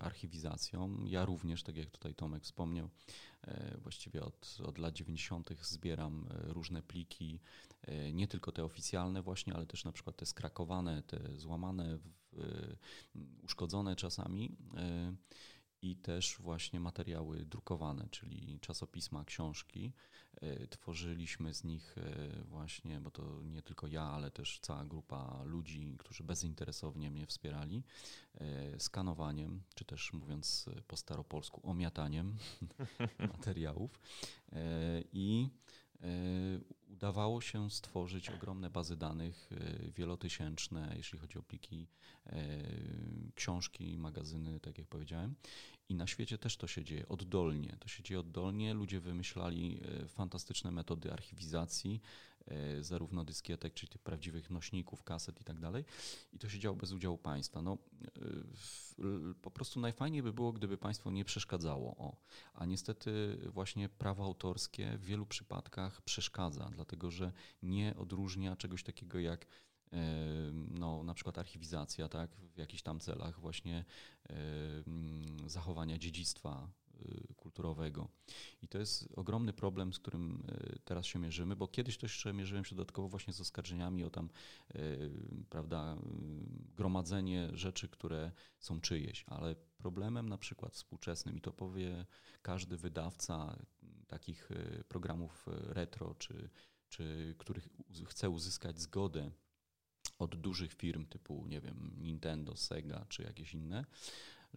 [0.01, 1.05] archiwizacją.
[1.05, 2.89] Ja również, tak jak tutaj Tomek wspomniał,
[3.77, 5.49] właściwie od, od lat 90.
[5.61, 7.39] zbieram różne pliki
[7.87, 11.99] E, nie tylko te oficjalne właśnie, ale też na przykład te skrakowane, te złamane,
[13.43, 15.15] uszkodzone czasami e,
[15.81, 19.93] i też właśnie materiały drukowane, czyli czasopisma, książki.
[20.41, 21.95] E, tworzyliśmy z nich
[22.43, 27.83] właśnie, bo to nie tylko ja, ale też cała grupa ludzi, którzy bezinteresownie mnie wspierali,
[28.77, 32.37] skanowaniem, czy też mówiąc po staropolsku, omiataniem
[33.33, 33.99] materiałów.
[35.13, 35.49] I
[36.87, 41.87] udawało się stworzyć ogromne bazy danych e, wielotysięczne, jeśli chodzi o pliki,
[42.25, 42.57] e,
[43.35, 45.35] książki, magazyny, tak jak powiedziałem.
[45.89, 47.77] I na świecie też to się dzieje oddolnie.
[47.79, 48.73] To się dzieje oddolnie.
[48.73, 52.01] Ludzie wymyślali e, fantastyczne metody archiwizacji,
[52.34, 52.34] e,
[52.81, 55.85] zarówno dyskietek, czyli tych prawdziwych nośników, kaset i tak dalej.
[56.33, 57.61] I to się działo bez udziału państwa.
[57.61, 57.77] No,
[59.41, 61.95] po prostu najfajniej by było, gdyby państwo nie przeszkadzało.
[61.97, 62.17] O.
[62.53, 67.31] A niestety właśnie prawo autorskie w wielu przypadkach przeszkadza, dlatego że
[67.63, 69.47] nie odróżnia czegoś takiego jak
[70.53, 73.85] no, na przykład archiwizacja, tak, w jakichś tam celach właśnie
[75.45, 76.71] zachowania dziedzictwa
[77.35, 78.07] kulturowego.
[78.61, 80.43] I to jest ogromny problem, z którym
[80.75, 84.09] y, teraz się mierzymy, bo kiedyś to jeszcze mierzyłem się dodatkowo właśnie z oskarżeniami o
[84.09, 84.29] tam,
[84.75, 85.11] y,
[85.49, 85.97] prawda,
[86.75, 92.05] gromadzenie rzeczy, które są czyjeś, ale problemem na przykład współczesnym, i to powie
[92.41, 93.59] każdy wydawca
[94.07, 94.49] takich
[94.87, 96.49] programów retro, czy,
[96.89, 97.67] czy których
[98.05, 99.31] chce uzyskać zgodę
[100.19, 103.85] od dużych firm typu, nie wiem, Nintendo, Sega czy jakieś inne,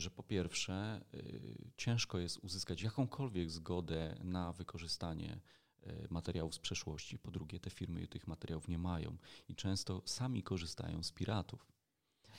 [0.00, 5.40] że po pierwsze y, ciężko jest uzyskać jakąkolwiek zgodę na wykorzystanie
[5.86, 7.18] y, materiałów z przeszłości.
[7.18, 9.16] Po drugie, te firmy tych materiałów nie mają
[9.48, 11.72] i często sami korzystają z piratów.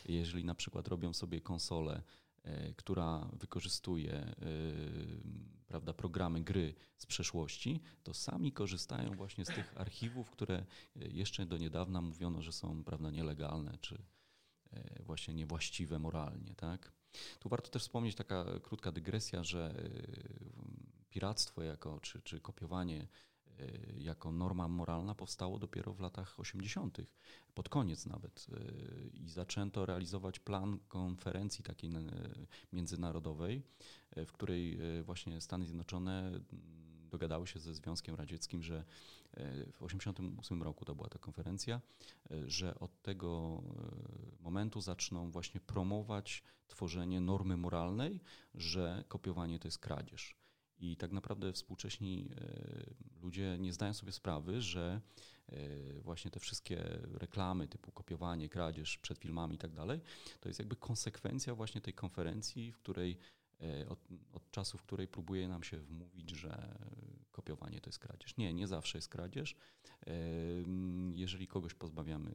[0.05, 2.01] Jeżeli na przykład robią sobie konsolę
[2.43, 4.35] E, która wykorzystuje
[5.67, 11.57] prawda, programy gry z przeszłości, to sami korzystają właśnie z tych archiwów, które jeszcze do
[11.57, 14.01] niedawna mówiono, że są prawda, nielegalne czy
[14.99, 16.55] właśnie niewłaściwe moralnie.
[16.55, 16.91] Tak?
[17.39, 19.73] Tu warto też wspomnieć taka krótka dygresja, że
[21.09, 23.07] piractwo jako, czy, czy kopiowanie
[23.61, 26.97] Y, jako norma moralna powstało dopiero w latach 80.,
[27.53, 28.47] pod koniec nawet.
[28.49, 32.01] Y, I zaczęto realizować plan konferencji takiej y,
[32.73, 33.63] międzynarodowej,
[34.15, 36.31] w której właśnie Stany Zjednoczone
[37.09, 38.83] dogadały się ze Związkiem Radzieckim, że
[39.33, 41.81] w 1988 roku to była ta konferencja,
[42.47, 43.61] że od tego
[44.39, 48.21] momentu zaczną właśnie promować tworzenie normy moralnej,
[48.55, 50.39] że kopiowanie to jest kradzież.
[50.79, 55.01] I tak naprawdę współcześni e, ludzie nie zdają sobie sprawy, że
[55.49, 56.77] e, właśnie te wszystkie
[57.13, 60.01] reklamy typu kopiowanie, kradzież przed filmami i tak dalej,
[60.39, 63.38] to jest jakby konsekwencja właśnie tej konferencji, w której e,
[63.89, 63.99] od,
[64.33, 66.77] od czasu, w której próbuje nam się wmówić, że
[67.31, 68.37] kopiowanie to jest kradzież.
[68.37, 69.55] Nie, nie zawsze jest kradzież.
[71.13, 72.31] Jeżeli kogoś pozbawiamy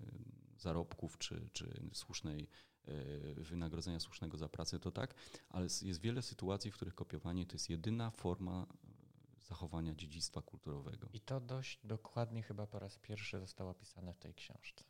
[0.58, 2.48] zarobków czy, czy słusznej
[2.88, 5.14] E, wynagrodzenia słusznego za pracę, to tak,
[5.48, 8.66] ale jest wiele sytuacji, w których kopiowanie to jest jedyna forma
[9.38, 11.08] zachowania dziedzictwa kulturowego.
[11.12, 14.84] I to dość dokładnie chyba po raz pierwszy zostało opisane w tej książce.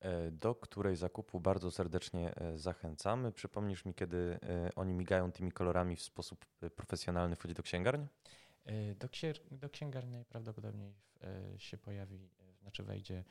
[0.00, 3.32] E, do której zakupu bardzo serdecznie e, zachęcamy.
[3.32, 4.38] Przypomnisz mi, kiedy
[4.76, 8.06] oni migają tymi kolorami w sposób profesjonalny, wchodzi do księgarni?
[8.96, 10.94] Do, ksier- do księgarni najprawdopodobniej
[11.58, 12.30] się pojawi,
[12.60, 13.24] znaczy wejdzie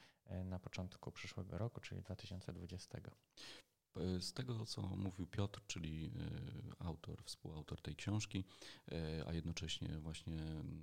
[0.46, 2.98] na początku przyszłego roku, czyli 2020.
[4.20, 8.44] Z tego, co mówił Piotr, czyli e, autor, współautor tej książki,
[8.92, 10.38] e, a jednocześnie właśnie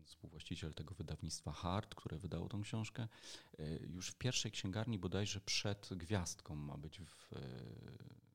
[0.05, 3.09] współwłaściciel tego wydawnictwa Hart, które wydało tą książkę,
[3.59, 7.31] e, już w pierwszej księgarni bodajże przed gwiazdką ma być w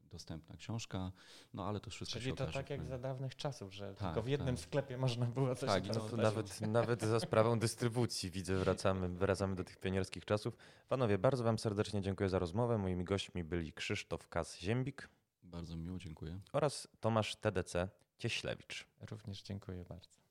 [0.10, 1.12] dostępna książka,
[1.54, 2.60] no ale to wszystko Czyli się to okaże.
[2.60, 4.66] tak jak za dawnych czasów, że tak, tylko w jednym tak.
[4.66, 9.56] sklepie można było coś Tak, no to nawet, nawet za sprawą dystrybucji widzę, wracamy, wracamy
[9.56, 10.58] do tych pionierskich czasów.
[10.90, 12.78] Panowie, bardzo wam serdecznie dziękuję za rozmowę.
[12.78, 15.10] Moimi gośćmi byli Krzysztof Kas-Ziembik.
[15.44, 16.40] Bardzo miło, dziękuję.
[16.54, 18.88] Oraz Tomasz TDC Cieślewicz.
[19.12, 20.27] Również dziękuję bardzo.